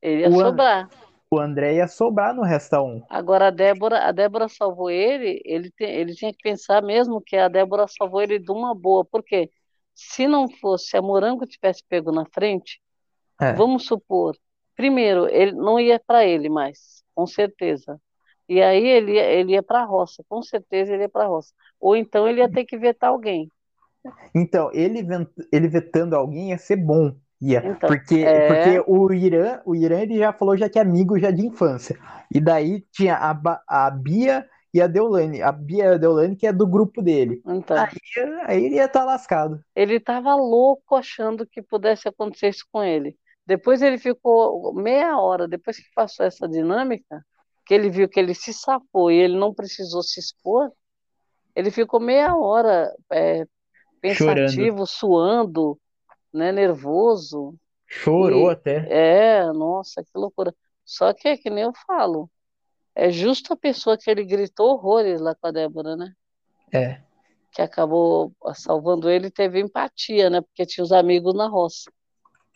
Ele 0.00 0.22
ia 0.22 0.28
o 0.28 0.32
sobrar. 0.32 0.88
O 1.34 1.40
André 1.40 1.74
ia 1.74 1.88
sobrar 1.88 2.34
no 2.34 2.42
resta 2.42 2.80
um. 2.80 3.02
Agora 3.10 3.48
a 3.48 3.50
Débora, 3.50 3.98
a 4.06 4.12
Débora 4.12 4.48
salvou 4.48 4.90
ele, 4.90 5.40
ele, 5.44 5.70
te, 5.70 5.84
ele 5.84 6.14
tinha 6.14 6.32
que 6.32 6.42
pensar 6.42 6.82
mesmo 6.82 7.20
que 7.20 7.36
a 7.36 7.48
Débora 7.48 7.86
salvou 7.88 8.22
ele 8.22 8.38
de 8.38 8.50
uma 8.52 8.74
boa, 8.74 9.04
porque 9.04 9.50
se 9.94 10.26
não 10.26 10.48
fosse 10.48 10.96
a 10.96 11.02
Morango 11.02 11.46
tivesse 11.46 11.82
pego 11.88 12.12
na 12.12 12.24
frente, 12.26 12.80
é. 13.40 13.52
vamos 13.52 13.86
supor, 13.86 14.36
primeiro, 14.76 15.28
ele 15.28 15.52
não 15.52 15.78
ia 15.78 16.00
para 16.04 16.24
ele 16.24 16.48
mais, 16.48 17.02
com 17.14 17.26
certeza. 17.26 18.00
E 18.48 18.60
aí 18.60 18.86
ele, 18.86 19.18
ele 19.18 19.52
ia 19.52 19.62
para 19.62 19.82
a 19.82 19.84
roça, 19.84 20.22
com 20.28 20.42
certeza 20.42 20.92
ele 20.92 21.04
ia 21.04 21.08
para 21.08 21.24
a 21.24 21.28
roça. 21.28 21.52
Ou 21.80 21.96
então 21.96 22.28
ele 22.28 22.40
ia 22.40 22.50
ter 22.50 22.64
que 22.64 22.76
vetar 22.76 23.10
alguém. 23.10 23.48
Então, 24.34 24.70
ele, 24.72 25.00
ele 25.50 25.68
vetando 25.68 26.14
alguém 26.14 26.50
ia 26.50 26.58
ser 26.58 26.76
bom. 26.76 27.16
Ia, 27.40 27.62
então, 27.66 27.88
porque, 27.88 28.16
é... 28.16 28.46
porque 28.46 28.84
o 28.90 29.12
Irã, 29.12 29.60
o 29.64 29.74
Irã 29.74 30.00
ele 30.00 30.18
já 30.18 30.32
falou 30.32 30.56
já 30.56 30.68
que 30.68 30.78
é 30.78 30.82
amigo 30.82 31.18
já 31.18 31.30
de 31.30 31.44
infância. 31.46 31.98
E 32.32 32.40
daí 32.40 32.84
tinha 32.92 33.16
a, 33.16 33.62
a 33.68 33.90
Bia 33.90 34.46
e 34.72 34.80
a 34.80 34.86
Deolane. 34.86 35.42
A 35.42 35.52
Bia 35.52 35.84
e 35.84 35.94
a 35.94 35.96
Deolane, 35.96 36.36
que 36.36 36.46
é 36.46 36.52
do 36.52 36.66
grupo 36.66 37.02
dele. 37.02 37.42
Então, 37.46 37.76
aí, 37.76 37.88
aí 38.46 38.64
ele 38.64 38.74
ia 38.76 38.86
estar 38.86 39.00
tá 39.00 39.06
lascado. 39.06 39.60
Ele 39.74 39.96
estava 39.96 40.34
louco 40.34 40.96
achando 40.96 41.46
que 41.46 41.62
pudesse 41.62 42.08
acontecer 42.08 42.48
isso 42.48 42.64
com 42.72 42.82
ele. 42.82 43.16
Depois 43.46 43.82
ele 43.82 43.98
ficou 43.98 44.72
meia 44.74 45.18
hora, 45.18 45.46
depois 45.46 45.76
que 45.76 45.94
passou 45.94 46.24
essa 46.24 46.48
dinâmica, 46.48 47.24
que 47.66 47.74
ele 47.74 47.90
viu 47.90 48.08
que 48.08 48.18
ele 48.18 48.34
se 48.34 48.52
safou 48.52 49.10
e 49.10 49.16
ele 49.16 49.36
não 49.36 49.52
precisou 49.52 50.02
se 50.02 50.18
expor, 50.18 50.70
ele 51.54 51.70
ficou 51.70 52.00
meia 52.00 52.34
hora 52.34 52.92
é, 53.12 53.46
pensativo, 54.00 54.86
Chorando. 54.86 54.86
suando, 54.86 55.80
né, 56.34 56.52
nervoso. 56.52 57.54
Chorou 57.86 58.50
e, 58.50 58.52
até. 58.52 58.86
É, 58.90 59.52
nossa, 59.52 60.02
que 60.02 60.10
loucura. 60.14 60.54
Só 60.84 61.12
que 61.12 61.28
é 61.28 61.36
que 61.36 61.48
nem 61.48 61.64
eu 61.64 61.72
falo, 61.86 62.28
é 62.94 63.10
justo 63.10 63.52
a 63.52 63.56
pessoa 63.56 63.96
que 63.96 64.10
ele 64.10 64.24
gritou 64.24 64.72
horrores 64.72 65.20
lá 65.20 65.34
com 65.34 65.46
a 65.46 65.50
Débora, 65.50 65.96
né? 65.96 66.12
É. 66.72 67.00
Que 67.52 67.62
acabou 67.62 68.32
salvando 68.54 69.08
ele 69.08 69.30
teve 69.30 69.60
empatia, 69.60 70.28
né? 70.28 70.40
Porque 70.40 70.66
tinha 70.66 70.84
os 70.84 70.92
amigos 70.92 71.34
na 71.34 71.46
roça. 71.46 71.90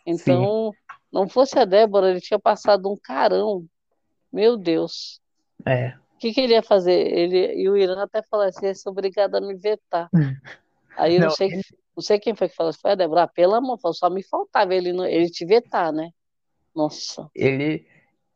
Então, 0.05 0.71
Sim. 0.71 0.95
não 1.11 1.27
fosse 1.27 1.57
a 1.57 1.65
Débora, 1.65 2.09
ele 2.09 2.21
tinha 2.21 2.39
passado 2.39 2.91
um 2.91 2.97
carão. 2.97 3.65
Meu 4.31 4.57
Deus. 4.57 5.19
É. 5.65 5.93
O 6.15 6.19
que, 6.19 6.33
que 6.33 6.41
ele 6.41 6.53
ia 6.53 6.63
fazer? 6.63 6.91
Ele, 6.91 7.55
e 7.55 7.69
o 7.69 7.77
Irã 7.77 8.03
até 8.03 8.21
falou 8.23 8.45
assim: 8.45 8.67
é 8.67 8.73
obrigado 8.85 9.35
a 9.35 9.41
me 9.41 9.55
vetar. 9.55 10.09
Aí 10.97 11.15
eu 11.15 11.21
não, 11.21 11.27
não 11.27 11.35
sei, 11.35 11.47
ele... 11.47 11.63
não 11.99 12.01
sei 12.01 12.17
quem 12.17 12.33
foi 12.33 12.47
que 12.47 12.55
falou, 12.55 12.71
foi 12.71 12.91
a 12.91 12.95
Débora, 12.95 13.23
ah, 13.23 13.27
pelo 13.27 13.55
amor, 13.55 13.77
só 13.93 14.09
me 14.09 14.23
faltava 14.23 14.73
ele, 14.73 14.89
ele 15.11 15.29
te 15.29 15.45
vetar, 15.45 15.91
né? 15.91 16.11
Nossa. 16.73 17.29
Ele. 17.35 17.85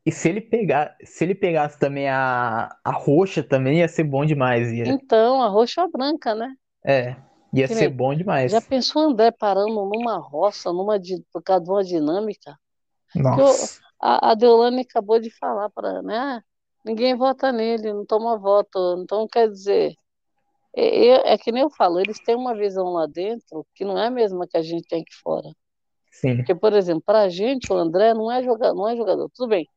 E 0.04 0.12
se 0.12 0.28
ele 0.28 0.42
pegar, 0.42 0.94
se 1.02 1.24
ele 1.24 1.34
pegasse 1.34 1.78
também 1.78 2.10
a, 2.10 2.76
a 2.84 2.90
roxa 2.90 3.42
também 3.42 3.78
ia 3.78 3.88
ser 3.88 4.04
bom 4.04 4.22
demais. 4.26 4.70
Ia. 4.70 4.86
Então, 4.86 5.42
a 5.42 5.48
roxa 5.48 5.80
ou 5.80 5.86
a 5.86 5.90
branca, 5.90 6.34
né? 6.34 6.54
É, 6.84 7.16
ia 7.54 7.66
que 7.66 7.74
ser 7.74 7.88
nem, 7.88 7.96
bom 7.96 8.14
demais. 8.14 8.52
Já 8.52 8.60
pensou 8.60 9.00
André 9.00 9.30
parando 9.30 9.72
numa 9.72 10.18
roça, 10.18 10.70
numa 10.70 11.00
por 11.32 11.42
causa 11.42 11.64
de 11.64 11.70
uma 11.70 11.82
dinâmica? 11.82 12.54
Nossa. 13.16 13.80
Eu, 13.80 13.84
a, 13.98 14.32
a 14.32 14.34
Deolane 14.34 14.82
acabou 14.82 15.18
de 15.18 15.30
falar 15.30 15.70
para, 15.70 16.02
né? 16.02 16.42
Ninguém 16.84 17.16
vota 17.16 17.50
nele, 17.50 17.94
não 17.94 18.04
toma 18.04 18.36
voto. 18.36 19.00
Então, 19.02 19.26
quer 19.26 19.48
dizer, 19.48 19.94
é, 20.76 21.34
é, 21.34 21.38
que 21.38 21.52
nem 21.52 21.62
eu 21.62 21.70
falo, 21.70 22.00
eles 22.00 22.18
têm 22.20 22.34
uma 22.34 22.54
visão 22.54 22.92
lá 22.92 23.06
dentro 23.06 23.66
que 23.74 23.84
não 23.84 23.98
é 23.98 24.06
a 24.06 24.10
mesma 24.10 24.46
que 24.46 24.56
a 24.56 24.62
gente 24.62 24.86
tem 24.88 25.02
aqui 25.02 25.14
fora. 25.22 25.48
Sim. 26.10 26.36
Porque, 26.36 26.54
por 26.54 26.72
exemplo, 26.72 27.02
para 27.04 27.22
a 27.22 27.28
gente, 27.28 27.72
o 27.72 27.76
André 27.76 28.14
não 28.14 28.30
é 28.30 28.42
jogador, 28.42 28.74
não 28.74 28.88
é 28.88 28.96
jogador. 28.96 29.30
Tudo 29.34 29.48
bem, 29.48 29.68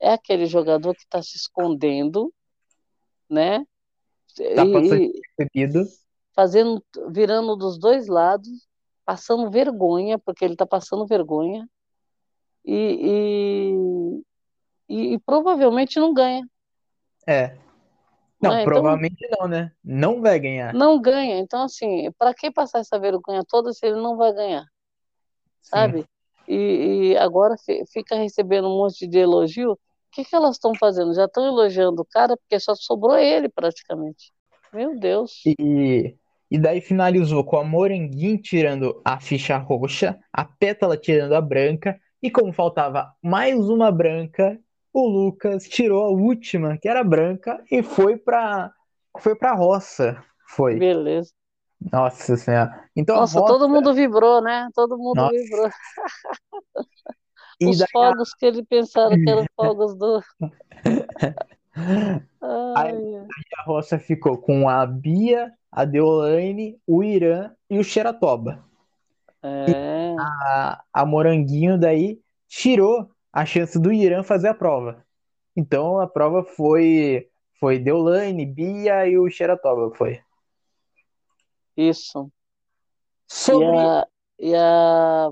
é 0.00 0.12
aquele 0.12 0.46
jogador 0.46 0.94
que 0.94 1.02
está 1.02 1.22
se 1.22 1.36
escondendo, 1.36 2.32
né? 3.28 3.64
Tá 4.54 4.64
fazendo, 6.34 6.84
virando 7.08 7.56
dos 7.56 7.78
dois 7.78 8.06
lados, 8.06 8.48
passando 9.04 9.50
vergonha, 9.50 10.18
porque 10.18 10.44
ele 10.44 10.52
está 10.54 10.66
passando 10.66 11.06
vergonha, 11.06 11.66
e, 12.64 13.72
e, 14.88 14.94
e, 14.94 15.14
e, 15.14 15.18
provavelmente 15.20 15.98
não 15.98 16.12
ganha. 16.12 16.46
É. 17.26 17.56
Não, 18.40 18.50
não 18.50 18.56
é? 18.58 18.64
provavelmente 18.64 19.16
então, 19.24 19.38
não, 19.42 19.48
né? 19.48 19.72
Não 19.82 20.20
vai 20.20 20.38
ganhar. 20.38 20.74
Não 20.74 21.00
ganha. 21.00 21.38
Então, 21.38 21.62
assim, 21.62 22.10
para 22.18 22.34
que 22.34 22.50
passar 22.50 22.80
essa 22.80 22.98
vergonha 22.98 23.42
toda 23.48 23.72
se 23.72 23.86
ele 23.86 23.96
não 23.96 24.16
vai 24.16 24.32
ganhar? 24.32 24.64
Sabe? 25.62 26.04
E, 26.46 26.54
e, 27.12 27.16
agora 27.16 27.56
fica 27.92 28.14
recebendo 28.14 28.68
um 28.68 28.78
monte 28.78 29.06
de 29.06 29.18
elogio. 29.18 29.72
O 29.72 29.78
que, 30.12 30.24
que 30.24 30.34
elas 30.34 30.56
estão 30.56 30.74
fazendo? 30.74 31.14
Já 31.14 31.24
estão 31.24 31.46
elogiando 31.46 32.02
o 32.02 32.06
cara 32.06 32.36
porque 32.36 32.60
só 32.60 32.74
sobrou 32.74 33.16
ele 33.16 33.48
praticamente. 33.48 34.32
Meu 34.72 34.98
Deus. 34.98 35.42
E, 35.58 36.14
e 36.50 36.58
daí 36.58 36.80
finalizou 36.80 37.42
com 37.44 37.56
a 37.56 37.64
Moranguinho 37.64 38.40
tirando 38.40 39.00
a 39.04 39.18
ficha 39.18 39.56
roxa, 39.56 40.18
a 40.32 40.44
Pétala 40.44 40.96
tirando 40.96 41.34
a 41.34 41.40
branca, 41.40 41.98
e 42.22 42.30
como 42.30 42.52
faltava 42.52 43.12
mais 43.22 43.68
uma 43.68 43.90
branca, 43.90 44.58
o 44.96 45.06
Lucas 45.06 45.64
tirou 45.64 46.04
a 46.04 46.08
última, 46.08 46.78
que 46.78 46.88
era 46.88 47.04
branca, 47.04 47.62
e 47.70 47.82
foi 47.82 48.16
para 48.16 48.72
foi 49.20 49.36
para 49.36 49.52
roça. 49.52 50.24
Foi. 50.48 50.78
Beleza. 50.78 51.32
Nossa 51.92 52.34
senhora. 52.36 52.88
Então, 52.96 53.16
Nossa, 53.16 53.38
roça... 53.38 53.52
todo 53.52 53.68
mundo 53.68 53.92
vibrou, 53.92 54.40
né? 54.40 54.70
Todo 54.74 54.96
mundo 54.96 55.16
Nossa. 55.16 55.34
vibrou. 55.34 55.68
Os 57.62 57.82
fogos 57.92 58.30
a... 58.32 58.38
que 58.38 58.46
ele 58.46 58.64
pensaram 58.64 59.22
que 59.22 59.28
eram 59.30 59.44
fogos 59.54 59.98
do. 59.98 60.22
aí, 62.74 63.16
a 63.58 63.62
roça 63.66 63.98
ficou 63.98 64.38
com 64.38 64.66
a 64.66 64.86
Bia, 64.86 65.52
a 65.70 65.84
Deolane, 65.84 66.80
o 66.86 67.04
Irã 67.04 67.50
e 67.68 67.78
o 67.78 67.84
Xeratoba. 67.84 68.64
É. 69.42 70.14
A, 70.18 70.82
a 70.90 71.04
Moranguinho 71.04 71.78
daí 71.78 72.18
tirou 72.48 73.10
a 73.36 73.44
chance 73.44 73.78
do 73.78 73.92
Irã 73.92 74.22
fazer 74.22 74.48
a 74.48 74.54
prova. 74.54 75.04
Então 75.54 76.00
a 76.00 76.06
prova 76.06 76.42
foi 76.42 77.28
foi 77.60 77.78
Deolane, 77.78 78.46
Bia 78.46 79.06
e 79.06 79.18
o 79.18 79.28
Xeratoba, 79.28 79.94
foi. 79.94 80.22
Isso. 81.76 82.32
Sobre... 83.28 83.66
E 83.66 83.78
a, 83.78 84.08
e 84.38 84.54
a 84.54 85.30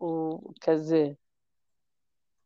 o, 0.00 0.54
quer 0.58 0.76
dizer, 0.76 1.18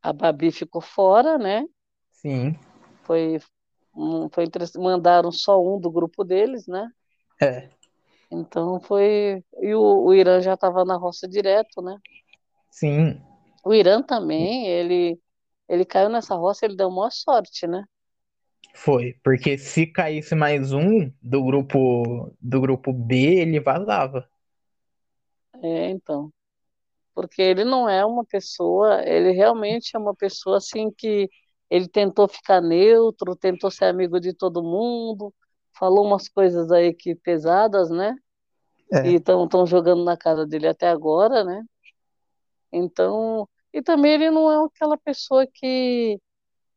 a 0.03 0.13
Babi 0.13 0.51
ficou 0.51 0.81
fora, 0.81 1.39
né? 1.39 1.65
Sim. 2.11 2.59
Foi, 3.05 3.39
foi 4.33 4.47
mandaram 4.79 5.31
só 5.31 5.63
um 5.63 5.79
do 5.79 5.93
grupo 5.93 6.25
deles, 6.25 6.67
né? 6.67 6.91
É. 7.41 7.71
Então 8.33 8.81
foi. 8.81 9.45
E 9.61 9.75
o, 9.77 10.07
o 10.07 10.13
Irã 10.13 10.41
já 10.41 10.55
estava 10.55 10.85
na 10.85 10.97
roça 10.97 11.29
direto, 11.29 11.81
né? 11.81 11.97
Sim. 12.69 13.23
O 13.67 13.75
Irã 13.75 14.01
também, 14.01 14.69
ele, 14.69 15.21
ele 15.69 15.85
caiu 15.85 16.09
nessa 16.09 16.37
roça, 16.37 16.65
ele 16.65 16.77
deu 16.77 16.89
maior 16.89 17.11
sorte, 17.11 17.67
né? 17.67 17.83
Foi, 18.73 19.19
porque 19.25 19.59
se 19.59 19.89
caísse 19.89 20.37
mais 20.37 20.73
um 20.73 21.11
do 21.21 21.43
grupo 21.43 22.33
do 22.41 22.61
grupo 22.61 22.93
B, 22.93 23.41
ele 23.41 23.59
vazava. 23.59 24.25
É, 25.61 25.91
então. 25.91 26.33
Porque 27.13 27.43
ele 27.43 27.65
não 27.65 27.89
é 27.89 28.07
uma 28.07 28.25
pessoa, 28.25 29.03
ele 29.05 29.33
realmente 29.33 29.97
é 29.97 29.99
uma 29.99 30.15
pessoa 30.15 30.59
assim 30.59 30.89
que 30.97 31.29
ele 31.69 31.89
tentou 31.89 32.29
ficar 32.29 32.61
neutro, 32.61 33.35
tentou 33.35 33.69
ser 33.69 33.87
amigo 33.87 34.21
de 34.21 34.33
todo 34.33 34.63
mundo, 34.63 35.35
falou 35.77 36.07
umas 36.07 36.29
coisas 36.29 36.71
aí 36.71 36.95
que 36.95 37.17
pesadas, 37.17 37.91
né? 37.91 38.15
É. 38.93 39.09
E 39.09 39.17
estão 39.17 39.67
jogando 39.67 40.05
na 40.05 40.17
cara 40.17 40.47
dele 40.47 40.69
até 40.69 40.87
agora, 40.89 41.43
né? 41.43 41.65
Então, 42.71 43.49
e 43.77 43.83
também 43.83 44.15
ele 44.15 44.31
não 44.31 44.51
é 44.51 44.65
aquela 44.65 44.97
pessoa 44.97 45.47
que, 45.47 46.19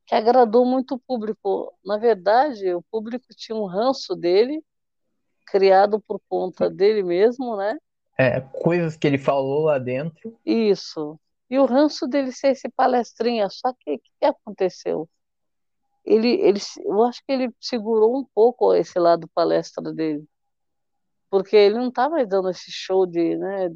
que 0.06 0.14
agradou 0.14 0.66
muito 0.66 0.96
o 0.96 1.00
público. 1.00 1.74
Na 1.84 1.98
verdade, 1.98 2.74
o 2.74 2.82
público 2.92 3.28
tinha 3.34 3.58
um 3.58 3.66
ranço 3.66 4.18
dele, 4.18 4.62
criado 5.48 6.02
por 6.02 6.20
conta 6.28 6.70
dele 6.70 7.02
mesmo, 7.02 7.56
né? 7.56 7.78
É, 8.18 8.42
coisas 8.42 8.98
que 8.98 9.08
ele 9.08 9.18
falou 9.18 9.64
lá 9.64 9.80
dentro. 9.80 10.38
Isso. 10.46 11.18
E 11.50 11.58
o 11.58 11.64
ranço 11.64 12.06
dele 12.06 12.34
ser 12.34 12.50
esse 12.50 12.68
palestrinha, 12.68 13.48
só 13.50 13.72
que 13.72 13.94
o 13.94 14.00
que 14.20 14.26
aconteceu? 14.26 15.08
Ele, 16.04 16.34
ele, 16.42 16.60
eu 16.84 17.02
acho 17.06 17.24
que 17.26 17.32
ele 17.32 17.50
segurou 17.62 18.20
um 18.20 18.26
pouco 18.36 18.74
esse 18.74 19.00
lado 19.00 19.26
palestra 19.34 19.94
dele, 19.94 20.26
porque 21.30 21.56
ele 21.56 21.76
não 21.76 21.88
estava 21.88 22.18
tá 22.18 22.26
dando 22.26 22.50
esse 22.50 22.70
show 22.70 23.06
de, 23.06 23.38
né, 23.38 23.70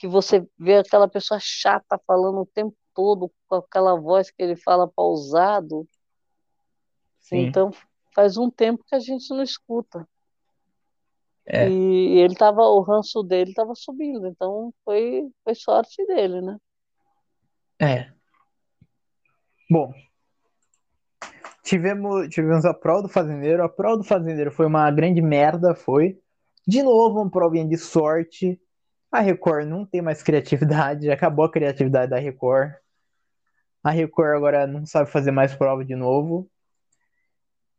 que 0.00 0.08
você 0.08 0.48
vê 0.58 0.78
aquela 0.78 1.06
pessoa 1.06 1.38
chata 1.38 2.00
falando 2.06 2.40
o 2.40 2.46
tempo 2.46 2.74
todo 2.94 3.30
com 3.46 3.56
aquela 3.56 3.94
voz 3.94 4.30
que 4.30 4.42
ele 4.42 4.56
fala 4.56 4.88
pausado. 4.88 5.86
Sim. 7.18 7.40
Então 7.40 7.70
faz 8.14 8.38
um 8.38 8.50
tempo 8.50 8.82
que 8.82 8.94
a 8.94 8.98
gente 8.98 9.28
não 9.28 9.42
escuta. 9.42 10.08
É. 11.44 11.68
E 11.68 12.18
ele 12.18 12.34
tava, 12.34 12.62
o 12.62 12.80
ranço 12.80 13.22
dele 13.22 13.50
estava 13.50 13.74
subindo, 13.74 14.26
então 14.26 14.72
foi, 14.84 15.28
foi 15.44 15.54
sorte 15.54 16.02
dele, 16.06 16.40
né? 16.40 16.56
É. 17.78 18.10
Bom, 19.70 19.92
tivemos, 21.62 22.28
tivemos 22.30 22.64
a 22.64 22.72
prova 22.72 23.02
do 23.02 23.08
fazendeiro. 23.08 23.62
A 23.62 23.68
prova 23.68 23.98
do 23.98 24.04
fazendeiro 24.04 24.50
foi 24.50 24.64
uma 24.64 24.90
grande 24.90 25.20
merda, 25.20 25.74
foi. 25.74 26.18
De 26.66 26.82
novo, 26.82 27.20
uma 27.20 27.30
provinha 27.30 27.68
de 27.68 27.76
sorte. 27.76 28.58
A 29.10 29.20
Record 29.20 29.66
não 29.66 29.84
tem 29.84 30.00
mais 30.00 30.22
criatividade, 30.22 31.10
acabou 31.10 31.44
a 31.44 31.50
criatividade 31.50 32.10
da 32.10 32.18
Record. 32.18 32.72
A 33.82 33.90
Record 33.90 34.36
agora 34.36 34.66
não 34.66 34.86
sabe 34.86 35.10
fazer 35.10 35.30
mais 35.30 35.54
prova 35.54 35.84
de 35.84 35.96
novo. 35.96 36.48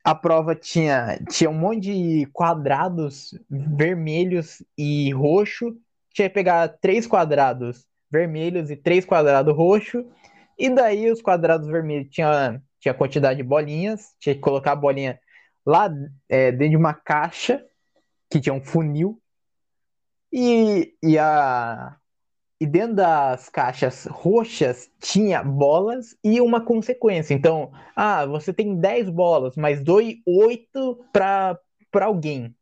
A 0.03 0.15
prova 0.15 0.55
tinha, 0.55 1.19
tinha 1.29 1.49
um 1.49 1.53
monte 1.53 1.81
de 1.81 2.25
quadrados 2.33 3.37
vermelhos 3.49 4.63
e 4.75 5.11
roxo. 5.13 5.77
Tinha 6.11 6.27
que 6.27 6.33
pegar 6.33 6.67
três 6.81 7.05
quadrados 7.05 7.85
vermelhos 8.09 8.71
e 8.71 8.75
três 8.75 9.05
quadrados 9.05 9.55
roxos. 9.55 10.03
E 10.57 10.69
daí 10.69 11.11
os 11.11 11.21
quadrados 11.21 11.67
vermelhos 11.67 12.09
tinha, 12.09 12.61
tinha 12.79 12.95
quantidade 12.95 13.37
de 13.37 13.43
bolinhas. 13.43 14.15
Tinha 14.19 14.33
que 14.33 14.41
colocar 14.41 14.71
a 14.71 14.75
bolinha 14.75 15.19
lá 15.63 15.87
é, 16.27 16.51
dentro 16.51 16.71
de 16.71 16.77
uma 16.77 16.95
caixa 16.95 17.63
que 18.27 18.39
tinha 18.39 18.53
um 18.53 18.61
funil. 18.61 19.20
E, 20.31 20.95
e, 21.03 21.17
a, 21.17 21.95
e 22.59 22.65
dentro 22.65 22.95
das 22.95 23.49
caixas 23.49 24.05
roxas 24.05 24.89
tinha 24.99 25.43
bolas 25.43 26.15
e 26.23 26.39
uma 26.39 26.63
consequência. 26.63 27.33
Então, 27.33 27.71
ah, 27.95 28.25
você 28.25 28.53
tem 28.53 28.75
10 28.75 29.09
bolas, 29.09 29.55
mas 29.55 29.83
doe 29.83 30.21
8 30.25 31.03
para 31.11 31.59
alguém. 32.01 32.55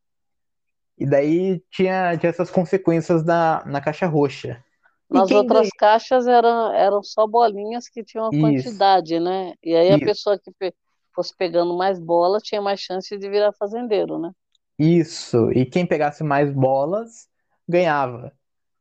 E 0.97 1.05
daí 1.05 1.61
tinha, 1.71 2.17
tinha 2.17 2.29
essas 2.29 2.49
consequências 2.49 3.23
na, 3.23 3.63
na 3.65 3.79
caixa 3.79 4.05
roxa. 4.05 4.63
Nas 5.09 5.31
outras 5.31 5.69
caixas 5.77 6.27
eram, 6.27 6.73
eram 6.73 7.01
só 7.01 7.25
bolinhas 7.25 7.87
que 7.87 8.03
tinham 8.03 8.25
uma 8.25 8.41
quantidade, 8.41 9.19
né? 9.19 9.53
E 9.63 9.75
aí 9.75 9.89
Isso. 9.89 10.03
a 10.03 10.05
pessoa 10.05 10.39
que 10.39 10.51
pe 10.51 10.73
fosse 11.15 11.35
pegando 11.35 11.75
mais 11.75 11.99
bolas 11.99 12.43
tinha 12.43 12.61
mais 12.61 12.79
chance 12.79 13.17
de 13.17 13.29
virar 13.29 13.51
fazendeiro, 13.53 14.19
né? 14.19 14.31
Isso. 14.77 15.51
E 15.51 15.65
quem 15.65 15.85
pegasse 15.85 16.23
mais 16.23 16.53
bolas 16.53 17.28
ganhava. 17.69 18.33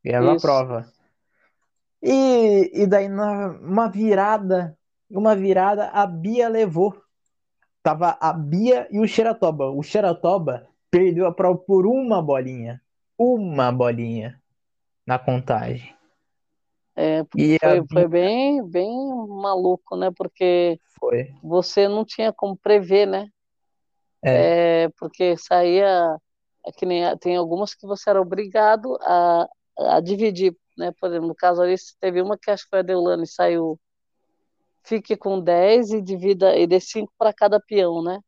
Ganhava 0.02 0.34
Isso. 0.34 0.46
a 0.46 0.50
prova. 0.50 0.92
E, 2.02 2.70
e 2.72 2.86
daí, 2.86 3.08
numa 3.08 3.88
virada, 3.90 4.76
uma 5.10 5.36
virada, 5.36 5.88
a 5.88 6.06
Bia 6.06 6.48
levou. 6.48 6.96
Tava 7.82 8.16
a 8.20 8.32
Bia 8.32 8.88
e 8.90 8.98
o 8.98 9.06
Xeratoba. 9.06 9.70
O 9.70 9.82
Xeratoba 9.82 10.66
perdeu 10.90 11.26
a 11.26 11.32
prova 11.32 11.58
por 11.58 11.86
uma 11.86 12.22
bolinha. 12.22 12.80
Uma 13.18 13.70
bolinha 13.70 14.40
na 15.06 15.18
contagem. 15.18 15.94
É, 16.96 17.24
foi, 17.30 17.42
Bia... 17.42 17.84
foi 17.92 18.08
bem, 18.08 18.66
bem 18.66 18.90
maluco, 19.28 19.96
né? 19.96 20.10
Porque 20.16 20.80
foi. 20.98 21.34
você 21.42 21.88
não 21.88 22.04
tinha 22.04 22.32
como 22.32 22.56
prever, 22.56 23.06
né? 23.06 23.28
É. 24.22 24.84
é 24.84 24.88
porque 24.98 25.36
saía 25.36 26.16
é 26.66 26.72
que 26.72 26.84
nem 26.86 27.16
tem 27.18 27.36
algumas 27.36 27.74
que 27.74 27.86
você 27.86 28.10
era 28.10 28.20
obrigado 28.20 28.98
a, 29.02 29.48
a 29.78 30.00
dividir, 30.00 30.56
né? 30.76 30.92
Por 31.00 31.08
exemplo, 31.08 31.28
no 31.28 31.34
caso 31.34 31.62
ali, 31.62 31.74
teve 32.00 32.20
uma 32.20 32.38
que 32.38 32.50
acho 32.50 32.64
que 32.64 32.70
foi 32.70 32.80
a 32.80 32.82
Deulane, 32.82 33.26
saiu 33.26 33.78
fique 34.84 35.16
com 35.16 35.38
10 35.40 35.90
e 35.92 36.00
divida 36.00 36.56
e 36.56 36.66
dê 36.66 36.80
5 36.80 37.12
para 37.18 37.32
cada 37.32 37.60
peão, 37.60 38.02
né? 38.02 38.20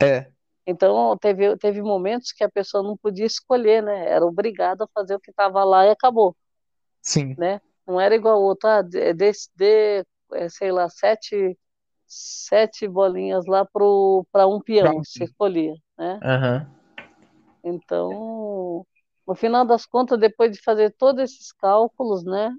É. 0.00 0.30
Então 0.66 1.16
teve, 1.18 1.56
teve 1.56 1.82
momentos 1.82 2.32
que 2.32 2.44
a 2.44 2.48
pessoa 2.48 2.82
não 2.82 2.96
podia 2.96 3.26
escolher, 3.26 3.82
né? 3.82 4.08
Era 4.08 4.24
obrigada 4.24 4.84
a 4.84 4.88
fazer 4.94 5.16
o 5.16 5.20
que 5.20 5.30
estava 5.30 5.64
lá 5.64 5.86
e 5.86 5.90
acabou. 5.90 6.36
Sim. 7.02 7.34
Né? 7.36 7.60
Não 7.86 8.00
era 8.00 8.14
igual 8.14 8.40
outro, 8.40 8.68
ah, 8.68 8.82
dê, 8.82 9.12
dê, 9.56 10.04
é, 10.32 10.48
sei 10.48 10.70
lá, 10.70 10.88
sete, 10.88 11.58
sete 12.06 12.86
bolinhas 12.86 13.46
lá 13.46 13.64
para 13.64 14.46
um 14.46 14.60
peão, 14.60 15.02
você 15.02 15.24
escolhia, 15.24 15.74
né? 15.98 16.20
Uhum. 16.22 16.79
Então, 17.62 18.86
no 19.26 19.34
final 19.34 19.64
das 19.64 19.86
contas, 19.86 20.18
depois 20.18 20.52
de 20.52 20.62
fazer 20.62 20.94
todos 20.96 21.22
esses 21.22 21.52
cálculos, 21.52 22.24
né? 22.24 22.54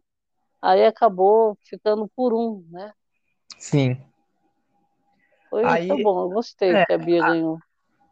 Aí 0.61 0.85
acabou 0.85 1.57
ficando 1.63 2.07
por 2.15 2.33
um, 2.33 2.63
né? 2.69 2.93
Sim. 3.57 3.97
Foi, 5.49 5.65
aí, 5.65 5.87
foi 5.87 6.03
bom, 6.03 6.21
eu 6.21 6.29
gostei 6.29 6.75
é, 6.75 6.85
que 6.85 6.93
a 6.93 6.97
Bia 6.97 7.23
a, 7.23 7.29
ganhou. 7.29 7.59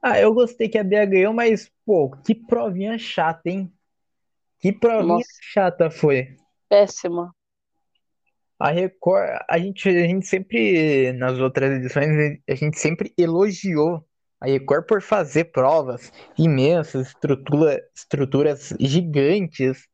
Ah, 0.02 0.20
eu 0.20 0.34
gostei 0.34 0.68
que 0.68 0.78
a 0.78 0.84
Bia 0.84 1.06
ganhou, 1.06 1.34
mas, 1.34 1.72
pô, 1.86 2.10
que 2.26 2.34
provinha 2.34 2.98
chata, 2.98 3.50
hein? 3.50 3.72
Que 4.60 4.74
provinha 4.74 5.16
Nossa. 5.16 5.30
chata 5.42 5.90
foi. 5.90 6.36
Péssima. 6.68 7.34
A 8.60 8.72
Record, 8.72 9.42
a 9.50 9.58
gente, 9.58 9.88
a 9.88 10.06
gente 10.06 10.28
sempre, 10.28 11.14
nas 11.14 11.40
outras 11.40 11.72
edições, 11.72 12.42
a 12.48 12.56
gente 12.56 12.78
sempre 12.78 13.14
elogiou 13.18 14.06
a 14.40 14.48
Record 14.48 14.86
por 14.86 15.02
fazer 15.02 15.46
provas 15.46 16.12
imensas, 16.38 17.08
estrutura, 17.08 17.84
estruturas 17.94 18.74
gigantes, 18.80 19.88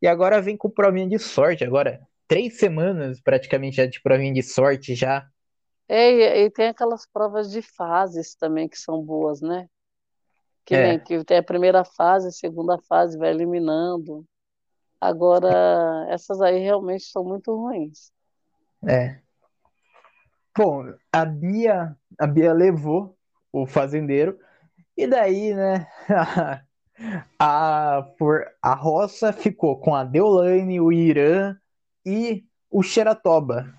e 0.00 0.06
agora 0.06 0.40
vem 0.40 0.56
com 0.56 0.68
provinha 0.68 1.08
de 1.08 1.18
sorte. 1.18 1.64
Agora, 1.64 2.00
três 2.28 2.58
semanas 2.58 3.20
praticamente 3.20 3.76
já 3.76 3.86
de 3.86 4.00
provinha 4.02 4.34
de 4.34 4.42
sorte 4.42 4.94
já. 4.94 5.26
É, 5.88 6.10
e, 6.10 6.44
e 6.44 6.50
tem 6.50 6.68
aquelas 6.68 7.06
provas 7.06 7.50
de 7.50 7.62
fases 7.62 8.34
também 8.34 8.68
que 8.68 8.78
são 8.78 9.02
boas, 9.02 9.40
né? 9.40 9.68
Que, 10.64 10.74
é. 10.74 10.88
nem, 10.88 10.98
que 10.98 11.24
tem 11.24 11.38
a 11.38 11.42
primeira 11.42 11.84
fase, 11.84 12.28
a 12.28 12.32
segunda 12.32 12.76
fase, 12.88 13.16
vai 13.16 13.30
eliminando. 13.30 14.26
Agora, 15.00 16.06
essas 16.10 16.40
aí 16.40 16.58
realmente 16.58 17.04
são 17.04 17.24
muito 17.24 17.54
ruins. 17.54 18.10
É. 18.86 19.20
Bom, 20.56 20.92
a 21.12 21.24
Bia, 21.24 21.96
a 22.18 22.26
Bia 22.26 22.52
levou 22.52 23.15
o 23.62 23.66
fazendeiro. 23.66 24.38
E 24.96 25.06
daí, 25.06 25.54
né, 25.54 25.86
a, 27.38 28.06
por, 28.18 28.46
a 28.62 28.74
roça 28.74 29.32
ficou 29.32 29.78
com 29.78 29.94
a 29.94 30.04
Deolane, 30.04 30.80
o 30.80 30.92
Irã 30.92 31.56
e 32.04 32.44
o 32.70 32.82
Xeratoba. 32.82 33.74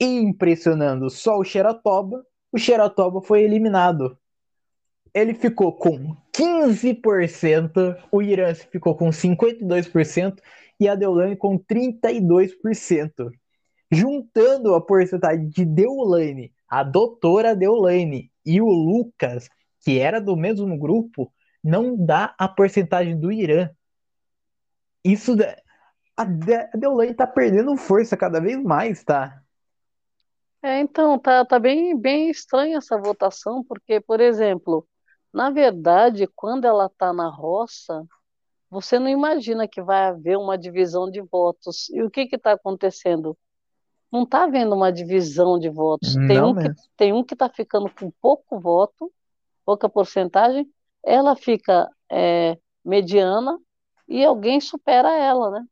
Impressionando 0.00 1.08
só 1.08 1.38
o 1.38 1.44
Xeratoba, 1.44 2.24
o 2.52 2.58
Xeratoba 2.58 3.20
foi 3.22 3.42
eliminado. 3.42 4.18
Ele 5.12 5.34
ficou 5.34 5.72
com 5.72 6.16
15%, 6.32 7.96
o 8.10 8.20
Irã 8.20 8.52
ficou 8.54 8.96
com 8.96 9.10
52% 9.10 10.40
e 10.80 10.88
a 10.88 10.96
Deolane 10.96 11.36
com 11.36 11.56
32%. 11.58 13.30
Juntando 13.90 14.74
a 14.74 14.80
porcentagem 14.80 15.48
de 15.48 15.64
Deolane, 15.64 16.52
a 16.74 16.82
doutora 16.82 17.54
Deolane 17.54 18.32
e 18.44 18.60
o 18.60 18.66
Lucas, 18.66 19.48
que 19.80 20.00
era 20.00 20.20
do 20.20 20.36
mesmo 20.36 20.76
grupo, 20.76 21.32
não 21.62 21.96
dá 21.96 22.34
a 22.36 22.48
porcentagem 22.48 23.18
do 23.18 23.30
Irã. 23.30 23.70
Isso. 25.04 25.36
A 26.16 26.24
Deolane 26.24 27.14
tá 27.14 27.28
perdendo 27.28 27.76
força 27.76 28.16
cada 28.16 28.40
vez 28.40 28.60
mais, 28.60 29.04
tá? 29.04 29.40
É, 30.62 30.80
então, 30.80 31.16
tá, 31.16 31.44
tá 31.44 31.60
bem, 31.60 31.96
bem 31.96 32.28
estranha 32.28 32.78
essa 32.78 32.98
votação, 32.98 33.62
porque, 33.62 34.00
por 34.00 34.20
exemplo, 34.20 34.84
na 35.32 35.50
verdade, 35.50 36.26
quando 36.34 36.64
ela 36.64 36.88
tá 36.88 37.12
na 37.12 37.28
roça, 37.28 38.04
você 38.68 38.98
não 38.98 39.08
imagina 39.08 39.68
que 39.68 39.80
vai 39.80 40.06
haver 40.06 40.36
uma 40.36 40.58
divisão 40.58 41.08
de 41.08 41.20
votos. 41.20 41.88
E 41.90 42.02
o 42.02 42.10
que 42.10 42.22
está 42.32 42.52
acontecendo? 42.52 43.38
Não 44.14 44.22
está 44.22 44.44
havendo 44.44 44.76
uma 44.76 44.92
divisão 44.92 45.58
de 45.58 45.68
votos. 45.68 46.14
Tem 46.14 46.40
Não 46.40 46.50
um, 46.50 46.54
que, 46.54 46.70
tem 46.96 47.12
um 47.12 47.24
que 47.24 47.34
está 47.34 47.48
ficando 47.48 47.90
com 47.90 48.12
pouco 48.22 48.60
voto, 48.60 49.12
pouca 49.64 49.88
porcentagem, 49.88 50.70
ela 51.02 51.34
fica 51.34 51.90
é, 52.08 52.56
mediana 52.84 53.58
e 54.06 54.24
alguém 54.24 54.60
supera 54.60 55.12
ela, 55.16 55.50
né? 55.50 55.66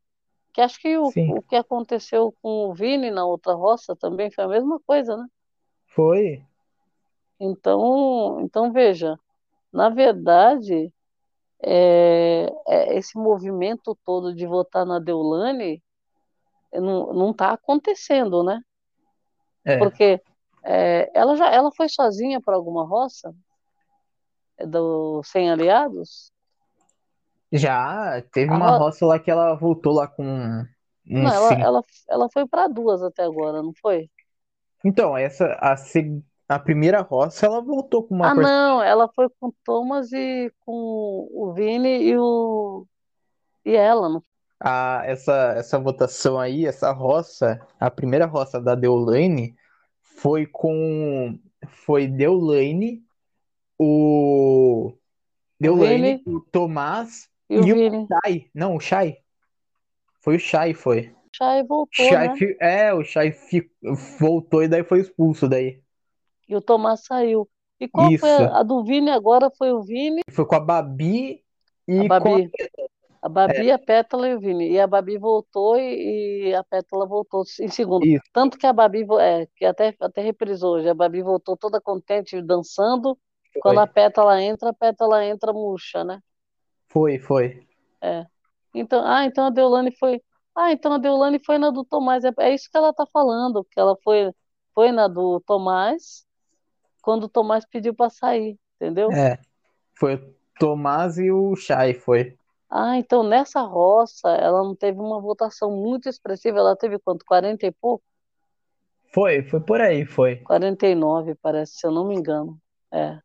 Que 0.52 0.60
acho 0.60 0.80
que 0.80 0.98
o, 0.98 1.08
Sim, 1.12 1.34
o 1.34 1.42
que 1.42 1.54
aconteceu 1.54 2.34
com 2.42 2.68
o 2.68 2.74
Vini 2.74 3.12
na 3.12 3.24
outra 3.24 3.54
roça 3.54 3.94
também 3.94 4.28
foi 4.28 4.42
a 4.42 4.48
mesma 4.48 4.80
coisa, 4.84 5.16
né? 5.16 5.26
foi. 5.86 6.44
Então, 7.38 8.40
então 8.40 8.72
veja, 8.72 9.16
na 9.72 9.88
verdade, 9.88 10.92
é, 11.62 12.52
é, 12.66 12.98
esse 12.98 13.16
movimento 13.16 13.96
todo 14.04 14.34
de 14.34 14.48
votar 14.48 14.84
na 14.84 14.98
Deolane 14.98 15.74
eh, 15.74 15.91
não, 16.80 17.30
está 17.30 17.52
acontecendo, 17.52 18.42
né? 18.42 18.60
É. 19.64 19.78
Porque 19.78 20.20
é, 20.64 21.10
ela 21.14 21.36
já 21.36 21.50
ela 21.50 21.70
foi 21.76 21.88
sozinha 21.88 22.40
para 22.40 22.56
alguma 22.56 22.84
roça 22.86 23.34
do 24.66 25.22
Sem 25.24 25.50
Aliados? 25.50 26.32
Já 27.52 28.22
teve 28.32 28.50
A 28.50 28.56
uma 28.56 28.70
ro- 28.70 28.78
roça 28.78 29.04
lá 29.04 29.18
que 29.18 29.30
ela 29.30 29.54
voltou 29.54 29.92
lá 29.92 30.08
com 30.08 30.24
um 30.24 30.64
Não, 31.04 31.30
ela, 31.30 31.52
ela, 31.60 31.82
ela 32.08 32.28
foi 32.32 32.46
para 32.46 32.68
duas 32.68 33.02
até 33.02 33.22
agora, 33.24 33.62
não 33.62 33.72
foi? 33.80 34.08
Então, 34.84 35.16
essa 35.16 35.46
a, 35.60 35.74
a 36.48 36.58
primeira 36.58 37.00
roça 37.00 37.46
ela 37.46 37.60
voltou 37.60 38.04
com 38.06 38.14
uma 38.14 38.28
Ah, 38.28 38.34
não, 38.34 38.82
ela 38.82 39.08
foi 39.14 39.28
com 39.40 39.48
o 39.48 39.54
Thomas 39.64 40.12
e 40.12 40.52
com 40.60 40.72
o 41.32 41.52
Vini 41.54 42.02
e 42.04 42.18
o 42.18 42.86
e 43.64 43.74
ela, 43.76 44.08
não 44.08 44.24
A, 44.64 45.02
essa, 45.06 45.54
essa 45.56 45.78
votação 45.78 46.38
aí, 46.38 46.66
essa 46.66 46.92
roça, 46.92 47.60
a 47.80 47.90
primeira 47.90 48.26
roça 48.26 48.60
da 48.60 48.74
Deolane 48.76 49.56
foi 50.00 50.46
com. 50.46 51.36
Foi 51.68 52.06
Deolane, 52.06 53.02
o. 53.76 54.88
o 54.88 54.98
Deolane, 55.58 56.22
o 56.26 56.40
Tomás 56.40 57.28
e 57.50 57.58
o 57.58 57.66
e 57.66 57.72
o 57.72 57.74
Vini. 57.74 58.06
Chay. 58.06 58.50
Não, 58.54 58.76
o 58.76 58.80
Chay. 58.80 59.18
Foi 60.20 60.36
o 60.36 60.40
Chay, 60.40 60.74
foi. 60.74 61.12
Chay 61.34 61.62
voltou, 61.64 62.04
Chay 62.04 62.28
né? 62.28 62.36
fi- 62.36 62.56
é, 62.60 62.94
o 62.94 63.02
Chay 63.02 63.32
fi- 63.32 63.70
voltou 64.20 64.62
e 64.62 64.68
daí 64.68 64.84
foi 64.84 65.00
expulso 65.00 65.48
daí. 65.48 65.80
E 66.48 66.54
o 66.54 66.60
Tomás 66.60 67.04
saiu. 67.04 67.48
E 67.80 67.88
qual 67.88 68.06
foi 68.06 68.14
Isso. 68.14 68.42
a, 68.44 68.60
a 68.60 68.62
do 68.62 68.84
Vini 68.84 69.10
agora? 69.10 69.50
Foi 69.50 69.72
o 69.72 69.82
Vini, 69.82 70.20
Foi 70.30 70.44
com 70.46 70.54
a 70.54 70.60
Babi 70.60 71.42
a 71.88 71.92
e 71.92 72.08
com 72.08 72.14
a. 72.36 72.38
A 73.22 73.28
Babi, 73.28 73.70
a 73.70 73.78
Pétala 73.78 74.28
e 74.28 74.34
o 74.34 74.40
Vini. 74.40 74.72
E 74.72 74.80
a 74.80 74.86
Babi 74.86 75.16
voltou 75.16 75.78
e, 75.78 76.48
e 76.48 76.54
a 76.54 76.64
Pétala 76.64 77.06
voltou 77.06 77.44
em 77.60 77.68
segundo. 77.68 78.04
Isso, 78.04 78.24
Tanto 78.32 78.58
que 78.58 78.66
a 78.66 78.72
Babi, 78.72 79.06
é, 79.20 79.46
que 79.54 79.64
até, 79.64 79.94
até 80.00 80.20
reprisou 80.20 80.74
hoje, 80.74 80.88
a 80.88 80.94
Babi 80.94 81.22
voltou 81.22 81.56
toda 81.56 81.80
contente, 81.80 82.42
dançando. 82.42 83.16
Quando 83.60 83.78
a 83.78 83.86
foi. 83.86 83.94
Pétala 83.94 84.42
entra, 84.42 84.70
a 84.70 84.74
Pétala 84.74 85.24
entra 85.24 85.52
murcha, 85.52 86.02
né? 86.02 86.18
Foi, 86.88 87.18
foi. 87.18 87.64
É. 88.00 88.26
Então, 88.74 89.06
ah, 89.06 89.24
então 89.24 89.46
a 89.46 89.50
Deolane 89.50 89.94
foi. 89.96 90.20
Ah, 90.54 90.72
então 90.72 90.92
a 90.92 90.98
Deolane 90.98 91.38
foi 91.44 91.58
na 91.58 91.70
do 91.70 91.84
Tomás. 91.84 92.24
É, 92.24 92.32
é 92.40 92.52
isso 92.52 92.68
que 92.70 92.76
ela 92.76 92.92
tá 92.92 93.06
falando, 93.12 93.64
que 93.70 93.78
ela 93.78 93.96
foi, 94.02 94.32
foi 94.74 94.90
na 94.90 95.06
do 95.06 95.40
Tomás 95.46 96.26
quando 97.02 97.24
o 97.24 97.28
Tomás 97.28 97.64
pediu 97.64 97.94
para 97.94 98.10
sair, 98.10 98.58
entendeu? 98.76 99.12
É. 99.12 99.38
Foi 99.94 100.14
o 100.16 100.34
Tomás 100.58 101.18
e 101.18 101.30
o 101.30 101.54
Chay, 101.54 101.94
foi. 101.94 102.36
Ah, 102.74 102.96
então 102.96 103.22
nessa 103.22 103.60
roça 103.60 104.30
ela 104.30 104.62
não 104.62 104.74
teve 104.74 104.98
uma 104.98 105.20
votação 105.20 105.70
muito 105.70 106.08
expressiva, 106.08 106.58
ela 106.58 106.74
teve 106.74 106.98
quanto? 106.98 107.22
40 107.26 107.66
e 107.66 107.70
pouco? 107.70 108.02
Foi, 109.12 109.42
foi 109.42 109.60
por 109.60 109.78
aí, 109.82 110.06
foi. 110.06 110.36
49, 110.36 111.34
parece, 111.34 111.74
se 111.74 111.86
eu 111.86 111.90
não 111.90 112.06
me 112.08 112.14
engano. 112.14 112.58
É. 112.90 113.18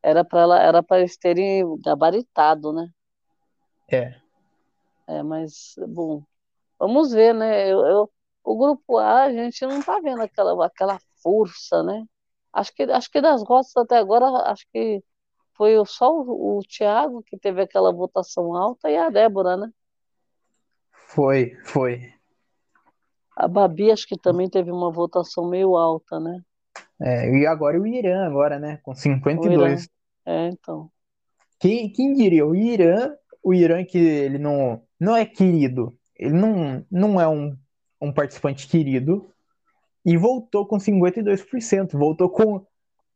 Era 0.00 0.24
para 0.24 0.40
ela, 0.42 0.62
era 0.62 0.82
para 0.84 1.00
eles 1.00 1.16
terem 1.16 1.64
gabaritado, 1.80 2.72
né? 2.72 2.88
É. 3.90 4.14
É, 5.08 5.20
mas 5.24 5.74
bom, 5.88 6.22
vamos 6.78 7.10
ver, 7.10 7.34
né? 7.34 7.68
Eu, 7.68 7.84
eu- 7.84 8.12
o 8.44 8.56
grupo 8.56 8.98
A, 8.98 9.24
a 9.24 9.32
gente 9.32 9.66
não 9.66 9.82
tá 9.82 9.98
vendo 9.98 10.22
aquela 10.22 10.64
aquela 10.64 10.98
força, 11.22 11.82
né? 11.82 12.04
Acho 12.52 12.72
que 12.72 12.84
acho 12.84 13.10
que 13.10 13.20
das 13.20 13.42
roças 13.42 13.76
até 13.76 13.96
agora, 13.96 14.26
acho 14.48 14.64
que 14.72 15.02
foi 15.56 15.74
só 15.86 16.10
o, 16.12 16.58
o 16.58 16.62
Thiago 16.62 17.22
que 17.22 17.38
teve 17.38 17.62
aquela 17.62 17.92
votação 17.92 18.54
alta 18.54 18.90
e 18.90 18.96
a 18.96 19.08
Débora, 19.10 19.56
né? 19.56 19.70
Foi, 21.08 21.56
foi. 21.64 22.12
A 23.36 23.48
Babi 23.48 23.90
acho 23.90 24.06
que 24.06 24.16
também 24.16 24.48
teve 24.48 24.70
uma 24.70 24.90
votação 24.90 25.48
meio 25.48 25.76
alta, 25.76 26.20
né? 26.20 26.40
É, 27.00 27.30
e 27.30 27.46
agora 27.46 27.80
o 27.80 27.86
Irã, 27.86 28.26
agora, 28.26 28.58
né? 28.58 28.78
Com 28.82 28.92
O 28.92 28.94
Irã. 28.94 29.14
52. 29.14 29.88
É, 30.26 30.48
então. 30.48 30.90
Quem, 31.58 31.90
quem 31.92 32.14
diria? 32.14 32.46
O 32.46 32.54
Irã, 32.54 33.14
o 33.42 33.52
Irã 33.52 33.84
que 33.84 33.98
ele 33.98 34.38
não, 34.38 34.82
não 34.98 35.16
é 35.16 35.24
querido. 35.24 35.96
Ele 36.16 36.34
não, 36.34 36.84
não 36.90 37.20
é 37.20 37.28
um, 37.28 37.56
um 38.00 38.12
participante 38.12 38.68
querido. 38.68 39.30
E 40.04 40.16
voltou 40.16 40.66
com 40.66 40.76
52%. 40.76 41.92
Voltou 41.92 42.28
com, 42.30 42.64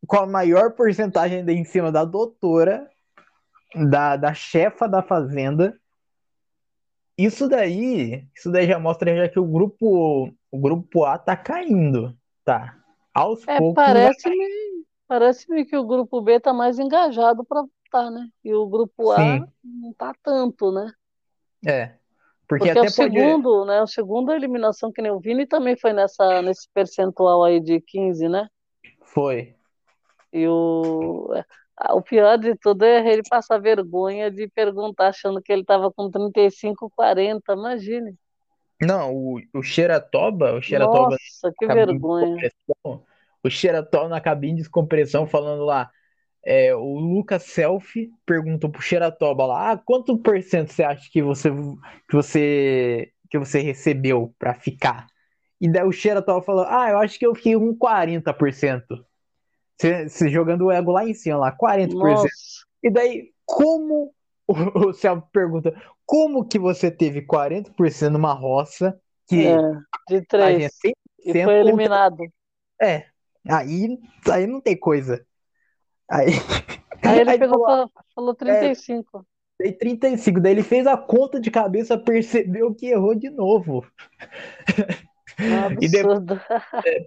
com 0.07 0.17
a 0.19 0.27
maior 0.27 0.73
porcentagem 0.73 1.39
ainda 1.39 1.53
em 1.53 1.65
cima 1.65 1.93
da 1.93 2.05
doutora, 2.05 2.89
da, 3.91 4.17
da 4.17 4.35
chefa 4.35 4.89
da 4.89 5.03
fazenda. 5.03 5.79
Isso 7.17 7.49
daí, 7.49 8.25
isso 8.35 8.51
daí 8.51 8.67
já 8.67 8.79
mostra 8.79 9.15
já 9.17 9.29
que 9.29 9.41
o 9.41 9.47
grupo, 9.47 10.33
o 10.51 10.59
grupo 10.59 11.05
A 11.05 11.19
tá 11.19 11.37
caindo, 11.37 12.17
tá? 12.45 12.79
Aos 13.13 13.45
É, 13.47 13.59
poucos 13.59 13.75
parece-me, 13.75 14.47
parece-me 15.09 15.65
que 15.65 15.77
o 15.77 15.87
grupo 15.87 16.21
B 16.23 16.39
tá 16.41 16.53
mais 16.53 16.79
engajado 16.79 17.45
para 17.45 17.63
votar, 17.63 18.11
né? 18.11 18.29
E 18.45 18.55
o 18.55 18.67
grupo 18.69 19.11
A 19.11 19.17
Sim, 19.23 19.47
não 19.65 19.93
tá 19.95 20.15
tanto, 20.23 20.71
né? 20.73 20.93
é. 21.67 21.99
Porque 22.49 22.65
Porque 22.65 22.79
é 22.79 22.83
o 22.83 22.87
até 22.87 22.97
pode. 22.97 23.15
segundo, 23.15 23.65
né? 23.67 23.83
O 23.83 23.87
segundo 23.87 24.33
eliminação 24.33 24.91
que 24.93 25.03
nem 25.03 25.11
o 25.13 25.21
Vini 25.21 25.47
também 25.47 25.77
foi 25.77 25.93
nessa 25.93 26.41
nesse 26.43 26.69
percentual 26.73 27.45
aí 27.45 27.61
de 27.61 27.81
15, 27.81 28.29
né? 28.29 28.49
Foi. 29.05 29.58
E 30.33 30.47
o 30.47 31.33
o 31.91 32.03
pior 32.03 32.37
de 32.39 32.57
tudo 32.57 32.85
é 32.85 33.07
ele 33.13 33.23
passar 33.29 33.59
vergonha 33.59 34.31
de 34.31 34.49
perguntar 34.49 35.09
achando 35.09 35.41
que 35.41 35.53
ele 35.53 35.65
tava 35.65 35.93
com 35.93 36.11
35, 36.11 36.91
40, 36.91 37.53
imagine. 37.53 38.15
Não, 38.81 39.15
o, 39.15 39.41
o 39.55 39.63
Xeratoba, 39.63 40.55
o 40.55 40.63
Xeratoba 40.63 41.11
Nossa, 41.11 41.53
que 41.57 41.67
na 41.67 41.75
cabine 41.75 41.99
de 41.99 42.01
vergonha. 42.01 42.51
o 43.45 43.51
Xeratoba 43.51 44.09
na 44.09 44.21
cabine 44.21 44.57
de 44.57 44.63
descompressão 44.63 45.27
falando 45.27 45.65
lá, 45.65 45.91
é, 46.45 46.75
o 46.75 46.99
Lucas 46.99 47.45
Selfie 47.45 48.11
perguntou 48.25 48.71
pro 48.71 48.83
Xeratoba 48.83 49.47
lá, 49.47 49.73
ah, 49.73 49.77
quanto 49.77 50.19
por 50.19 50.41
cento 50.43 50.73
você 50.73 50.83
acha 50.83 51.09
que 51.11 51.23
você 51.23 51.51
que 52.09 52.17
você 52.17 53.13
que 53.31 53.39
você 53.39 53.61
recebeu 53.61 54.35
pra 54.39 54.55
ficar? 54.55 55.07
E 55.61 55.71
daí 55.71 55.85
o 55.85 55.93
Xeratoba 55.93 56.41
falou, 56.41 56.65
ah, 56.69 56.91
eu 56.91 56.99
acho 56.99 57.19
que 57.19 57.27
eu 57.27 57.35
fiquei 57.35 57.55
com 57.55 57.77
40%. 57.77 59.05
Você, 59.81 60.09
você 60.09 60.29
jogando 60.29 60.67
o 60.67 60.71
ego 60.73 60.91
lá 60.93 61.05
em 61.07 61.15
cima, 61.15 61.37
lá, 61.39 61.53
40%. 61.53 61.99
Nossa, 61.99 62.29
E 62.83 62.91
daí, 62.91 63.33
como 63.45 64.13
o, 64.47 64.89
o 64.89 64.93
Selfie 64.93 65.29
pergunta, 65.33 65.75
como 66.05 66.47
que 66.47 66.59
você 66.59 66.91
teve 66.91 67.23
40% 67.23 68.13
numa 68.13 68.33
roça 68.33 68.99
que 69.29 69.47
é, 69.47 69.57
de 70.09 70.17
a 70.17 70.21
três. 70.27 70.63
gente 70.63 70.95
E 71.25 71.33
100% 71.33 71.45
foi 71.45 71.55
eliminado. 71.61 72.25
É, 72.81 73.07
aí, 73.49 73.99
aí 74.31 74.47
não 74.47 74.61
tem 74.61 74.79
coisa. 74.79 75.25
Aí, 76.11 76.33
Aí 77.05 77.21
ele 77.21 77.31
aí 77.31 77.39
pegou, 77.39 77.65
falou, 77.65 77.89
fa- 77.89 78.05
falou 78.15 78.35
é, 78.35 78.37
35. 78.37 79.27
daí 79.61 79.73
35. 79.73 80.41
Daí 80.41 80.53
ele 80.53 80.63
fez 80.63 80.87
a 80.87 80.97
conta 80.97 81.41
de 81.41 81.51
cabeça, 81.51 81.99
percebeu 81.99 82.75
que 82.75 82.87
errou 82.87 83.15
de 83.15 83.31
novo. 83.31 83.87
Um 85.41 85.65
E 85.81 85.89
depois, 85.89 86.19
absurdo. 86.19 86.41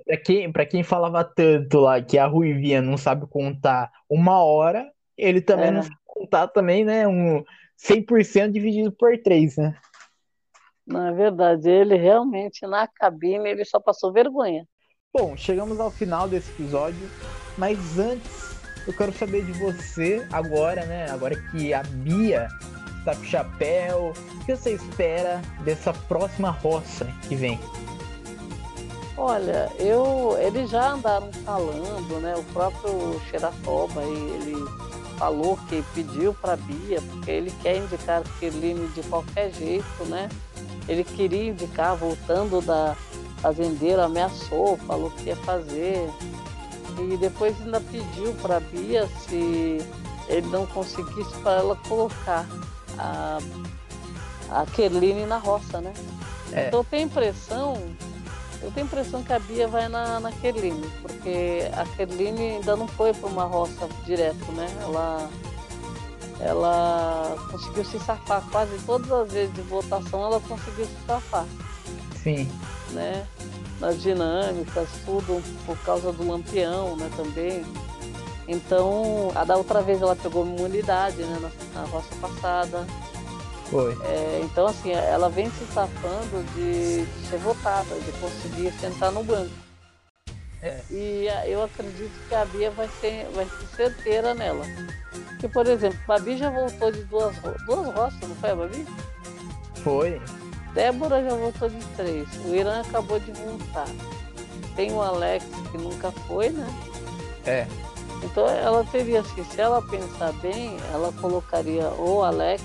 pra 0.06 0.18
quem, 0.18 0.52
pra 0.52 0.66
quem 0.66 0.84
falava 0.84 1.24
tanto 1.24 1.80
lá 1.80 2.02
que 2.02 2.18
a 2.18 2.26
Ruivinha 2.28 2.82
não 2.82 2.98
sabe 2.98 3.28
contar 3.28 3.92
uma 4.10 4.44
hora, 4.44 4.92
ele 5.18 5.42
também 5.42 5.72
não 5.72 5.82
É, 5.82 5.84
sabe 5.84 5.96
contar 6.06 6.48
também, 6.50 6.86
né? 6.86 7.08
Um 7.08 7.44
100% 7.78 8.54
dividido 8.54 8.92
por 8.92 9.18
3, 9.22 9.58
né? 9.58 9.78
Na 10.86 11.12
verdade, 11.12 11.70
ele 11.70 11.96
realmente 11.96 12.66
na 12.68 12.88
cabine 12.88 13.50
ele 13.50 13.66
só 13.66 13.80
passou 13.80 14.12
vergonha. 14.14 14.68
Bom, 15.14 15.36
chegamos 15.36 15.80
ao 15.80 15.92
final 15.92 16.28
desse 16.28 16.52
episódio, 16.52 17.10
mas 17.58 18.00
antes 18.00 18.62
eu 18.88 18.94
quero 18.96 19.12
saber 19.14 19.46
de 19.46 19.52
você 19.54 20.26
agora, 20.32 20.86
né? 20.86 21.10
Agora 21.10 21.36
que 21.52 21.74
a 21.74 21.84
Bia 21.84 22.48
tá 23.06 23.16
com 23.16 23.24
chapéu, 23.24 24.14
o 24.42 24.46
que 24.46 24.56
você 24.56 24.74
espera 24.74 25.42
dessa 25.64 25.94
próxima 25.94 26.50
roça 26.50 27.06
que 27.28 27.36
vem? 27.36 27.60
Olha, 29.18 29.70
eu, 29.78 30.38
eles 30.40 30.70
já 30.70 30.94
andaram 30.94 31.32
falando, 31.46 32.20
né? 32.22 32.36
O 32.36 32.44
próprio 32.54 33.22
Xeratoba, 33.30 34.02
ele 34.04 34.56
falou 35.18 35.58
que 35.70 35.84
pediu 35.94 36.34
para 36.34 36.56
Bia, 36.56 37.02
porque 37.02 37.30
ele 37.30 37.52
quer 37.62 37.78
indicar 37.78 38.24
Kirline 38.40 38.88
de 38.90 39.04
qualquer 39.04 39.52
jeito, 39.54 40.06
né? 40.06 40.30
Ele 40.88 41.04
queria 41.04 41.50
indicar, 41.50 41.96
voltando 41.96 42.62
da 42.62 42.96
fazendeira, 43.42 44.06
ameaçou, 44.06 44.78
falou 44.78 45.12
que 45.12 45.26
ia 45.26 45.36
fazer. 45.36 46.10
E 46.98 47.18
depois 47.18 47.56
ainda 47.62 47.80
pediu 47.80 48.34
para 48.42 48.60
Bia 48.60 49.08
se 49.20 49.78
ele 50.28 50.48
não 50.48 50.66
conseguisse 50.68 51.36
para 51.40 51.60
ela 51.60 51.76
colocar 51.88 52.48
a, 52.98 53.40
a 54.50 54.66
Kerline 54.68 55.26
na 55.26 55.38
roça, 55.38 55.82
né? 55.82 55.94
É. 56.52 56.68
Então 56.68 56.80
eu 56.80 56.84
tenho 56.84 57.04
a 57.04 57.06
impressão, 57.06 57.78
eu 58.62 58.72
tenho 58.72 58.86
a 58.86 58.88
impressão 58.88 59.24
que 59.24 59.34
a 59.34 59.40
Bia 59.40 59.68
vai 59.68 59.88
na, 59.90 60.20
na 60.20 60.32
Kerline, 60.32 60.88
porque 61.02 61.64
a 61.74 61.86
Kerline 61.96 62.58
ainda 62.58 62.76
não 62.76 62.88
foi 62.88 63.14
para 63.14 63.28
uma 63.28 63.44
roça 63.46 63.88
direto, 64.06 64.52
né? 64.52 64.68
Ela, 64.82 65.30
ela 66.40 67.36
conseguiu 67.50 67.84
se 67.84 68.00
safar 68.00 68.44
quase 68.52 68.78
todas 68.86 69.12
as 69.12 69.32
vezes 69.32 69.54
de 69.56 69.62
votação, 69.62 70.24
ela 70.24 70.40
conseguiu 70.42 70.86
se 70.86 71.06
safar. 71.08 71.46
Sim. 72.22 72.48
Né? 72.92 73.26
Nas 73.80 74.02
dinâmicas, 74.02 74.90
tudo 75.06 75.42
por 75.66 75.78
causa 75.80 76.12
do 76.12 76.28
lampião, 76.28 76.96
né, 76.96 77.10
também. 77.16 77.66
Então, 78.48 79.32
a 79.34 79.44
da 79.44 79.56
outra 79.58 79.82
vez 79.82 80.02
ela 80.02 80.16
pegou 80.16 80.46
imunidade, 80.46 81.18
né, 81.24 81.40
na, 81.42 81.82
na 81.82 81.88
roça 81.88 82.14
passada. 82.22 82.86
Foi. 83.72 83.98
É, 84.04 84.42
então, 84.44 84.68
assim, 84.68 84.92
ela 84.92 85.30
vem 85.30 85.50
se 85.50 85.66
safando 85.74 86.44
de, 86.54 87.06
de, 87.06 87.28
ser 87.28 87.38
votada, 87.38 87.96
de 87.96 88.12
conseguir 88.20 88.70
sentar 88.74 89.14
no 89.14 89.24
banco. 89.24 89.50
É. 90.62 90.82
E 90.92 91.28
eu 91.46 91.64
acredito 91.64 92.12
que 92.28 92.36
a 92.36 92.44
Bia 92.46 92.70
vai 92.70 92.90
ser, 93.00 93.26
vai 93.34 93.46
ser 93.46 93.76
certeira 93.78 94.34
nela. 94.34 94.66
Porque, 95.30 95.48
por 95.48 95.66
exemplo, 95.66 95.98
a 96.04 96.08
Babi 96.08 96.38
já 96.38 96.50
voltou 96.50 96.92
de 96.92 97.02
duas, 97.06 97.34
duas 97.66 97.96
roças, 97.96 98.20
não 98.20 98.36
foi 98.36 98.52
a 98.52 98.56
Babi? 98.56 98.86
Foi. 99.76 100.22
Débora 100.74 101.24
já 101.24 101.36
voltou 101.36 101.70
de 101.70 101.84
três. 101.96 102.28
O 102.46 102.54
Irã 102.54 102.82
acabou 102.82 103.20
de 103.20 103.32
voltar. 103.32 103.88
Tem 104.76 104.92
o 104.92 105.02
Alex 105.02 105.46
que 105.72 105.78
nunca 105.78 106.12
foi, 106.12 106.50
né? 106.50 106.68
É. 107.46 107.66
Então 108.24 108.48
ela 108.48 108.84
teria 108.92 109.22
assim, 109.22 109.44
se 109.46 109.60
ela 109.60 109.82
pensar 109.82 110.32
bem, 110.34 110.78
ela 110.94 111.12
colocaria 111.14 111.88
o 111.98 112.24
Alex, 112.24 112.64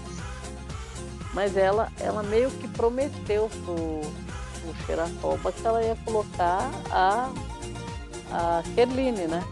mas 1.36 1.54
ela, 1.54 1.92
ela 2.00 2.22
meio 2.22 2.50
que 2.50 2.66
prometeu 2.66 3.50
pro, 3.62 4.00
pro 4.00 4.86
Xeratoba 4.86 5.52
que 5.52 5.66
ela 5.66 5.84
ia 5.84 5.94
colocar 6.02 6.70
a, 6.90 7.30
a 8.32 8.62
Kerline, 8.74 9.26
né? 9.26 9.44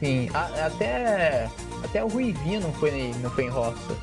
Sim, 0.00 0.28
a, 0.34 0.66
até, 0.66 1.48
até 1.84 2.04
o 2.04 2.08
Ruivinho 2.08 2.60
não 2.62 2.72
foi, 2.72 3.14
não 3.22 3.30
foi 3.30 3.44
em 3.44 3.48
roça. 3.48 3.96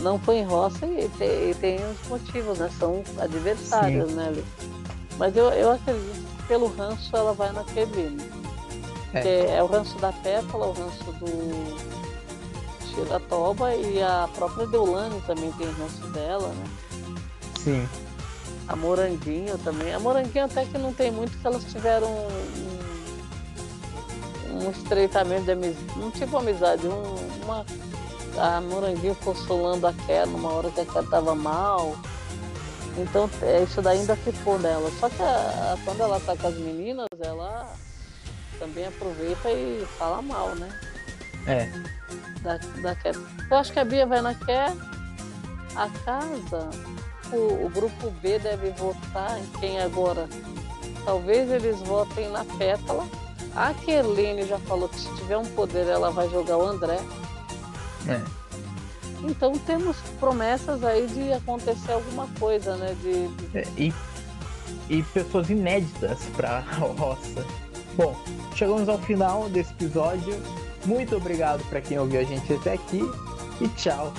Não 0.00 0.18
foi 0.18 0.38
em 0.38 0.44
roça 0.44 0.84
e 0.86 1.08
tem, 1.10 1.50
e 1.50 1.54
tem 1.54 1.78
os 1.88 2.08
motivos, 2.08 2.58
né? 2.58 2.68
São 2.80 3.04
adversários, 3.20 4.10
Sim. 4.10 4.16
né, 4.16 4.42
Mas 5.16 5.36
eu, 5.36 5.50
eu 5.50 5.70
acredito 5.70 6.36
que 6.36 6.42
pelo 6.48 6.66
ranço 6.74 7.16
ela 7.16 7.32
vai 7.32 7.52
na 7.52 7.62
Kerline. 7.62 8.28
É. 9.14 9.54
é 9.54 9.62
o 9.62 9.66
ranço 9.66 9.96
da 9.98 10.12
Pétala, 10.12 10.66
o 10.66 10.72
ranço 10.72 11.04
do 11.12 12.11
Shiratoba 12.94 13.74
e 13.74 14.02
a 14.02 14.28
própria 14.34 14.66
Deulane 14.66 15.20
também 15.22 15.50
tem 15.52 15.66
ranço 15.72 16.06
dela, 16.08 16.48
né? 16.48 16.64
Sim. 17.58 17.88
A 18.68 18.76
Moranguinho 18.76 19.58
também. 19.58 19.92
A 19.92 19.98
Moranguinho 19.98 20.44
até 20.44 20.64
que 20.64 20.78
não 20.78 20.92
tem 20.92 21.10
muito, 21.10 21.36
que 21.36 21.46
elas 21.46 21.64
tiveram 21.64 22.08
um, 22.08 22.28
um 24.64 24.70
estreitamento 24.70 25.44
de 25.44 25.52
amizade. 25.52 25.98
Não 25.98 26.10
tipo 26.10 26.36
amizade, 26.36 26.86
um, 26.86 27.44
uma. 27.44 27.64
A 28.38 28.60
Moranguinho 28.60 29.14
consolando 29.16 29.86
a 29.86 29.92
Ké 29.92 30.24
numa 30.24 30.52
hora 30.52 30.70
que 30.70 30.80
a 30.80 30.86
Ké 30.86 31.02
tava 31.02 31.34
mal. 31.34 31.96
Então 32.96 33.28
é, 33.42 33.62
isso 33.62 33.80
daí 33.82 34.00
ainda 34.00 34.16
ficou 34.16 34.58
nela. 34.58 34.90
Só 35.00 35.08
que 35.08 35.22
a, 35.22 35.26
a, 35.74 35.78
quando 35.84 36.00
ela 36.00 36.20
tá 36.20 36.36
com 36.36 36.46
as 36.48 36.54
meninas, 36.54 37.08
ela 37.20 37.74
também 38.58 38.86
aproveita 38.86 39.50
e 39.50 39.86
fala 39.98 40.22
mal, 40.22 40.54
né? 40.54 40.68
É. 41.46 41.68
Da, 42.42 42.56
da 42.56 42.96
Eu 43.50 43.56
acho 43.56 43.72
que 43.72 43.78
a 43.78 43.84
Bia 43.84 44.06
vai 44.06 44.20
na 44.20 44.34
Quer. 44.34 44.72
A 45.74 45.88
casa, 46.04 46.68
o, 47.32 47.66
o 47.66 47.70
grupo 47.70 48.10
B 48.22 48.38
deve 48.38 48.70
votar 48.72 49.38
em 49.38 49.46
quem 49.58 49.80
agora? 49.80 50.28
Talvez 51.04 51.50
eles 51.50 51.78
votem 51.80 52.30
na 52.30 52.44
Pétala. 52.44 53.08
A 53.54 53.74
Kerline 53.74 54.46
já 54.46 54.58
falou 54.60 54.88
que 54.88 55.00
se 55.00 55.14
tiver 55.16 55.36
um 55.36 55.44
poder 55.44 55.86
ela 55.86 56.10
vai 56.10 56.28
jogar 56.28 56.58
o 56.58 56.66
André. 56.66 56.98
É. 58.08 58.20
Então 59.24 59.52
temos 59.52 59.96
promessas 60.18 60.82
aí 60.84 61.06
de 61.06 61.32
acontecer 61.32 61.92
alguma 61.92 62.26
coisa, 62.38 62.76
né? 62.76 62.96
De, 63.02 63.28
de... 63.28 63.58
É, 63.58 63.66
e, 63.76 63.94
e 64.88 65.02
pessoas 65.02 65.48
inéditas 65.50 66.18
para 66.36 66.58
a 66.58 66.60
roça. 66.76 67.44
Bom, 67.94 68.16
chegamos 68.54 68.88
ao 68.88 68.98
final 68.98 69.48
desse 69.48 69.72
episódio. 69.72 70.34
Muito 70.84 71.16
obrigado 71.16 71.64
para 71.68 71.80
quem 71.80 71.98
ouviu 71.98 72.20
a 72.20 72.24
gente 72.24 72.52
até 72.52 72.72
aqui 72.72 73.00
e 73.60 73.68
tchau. 73.68 74.12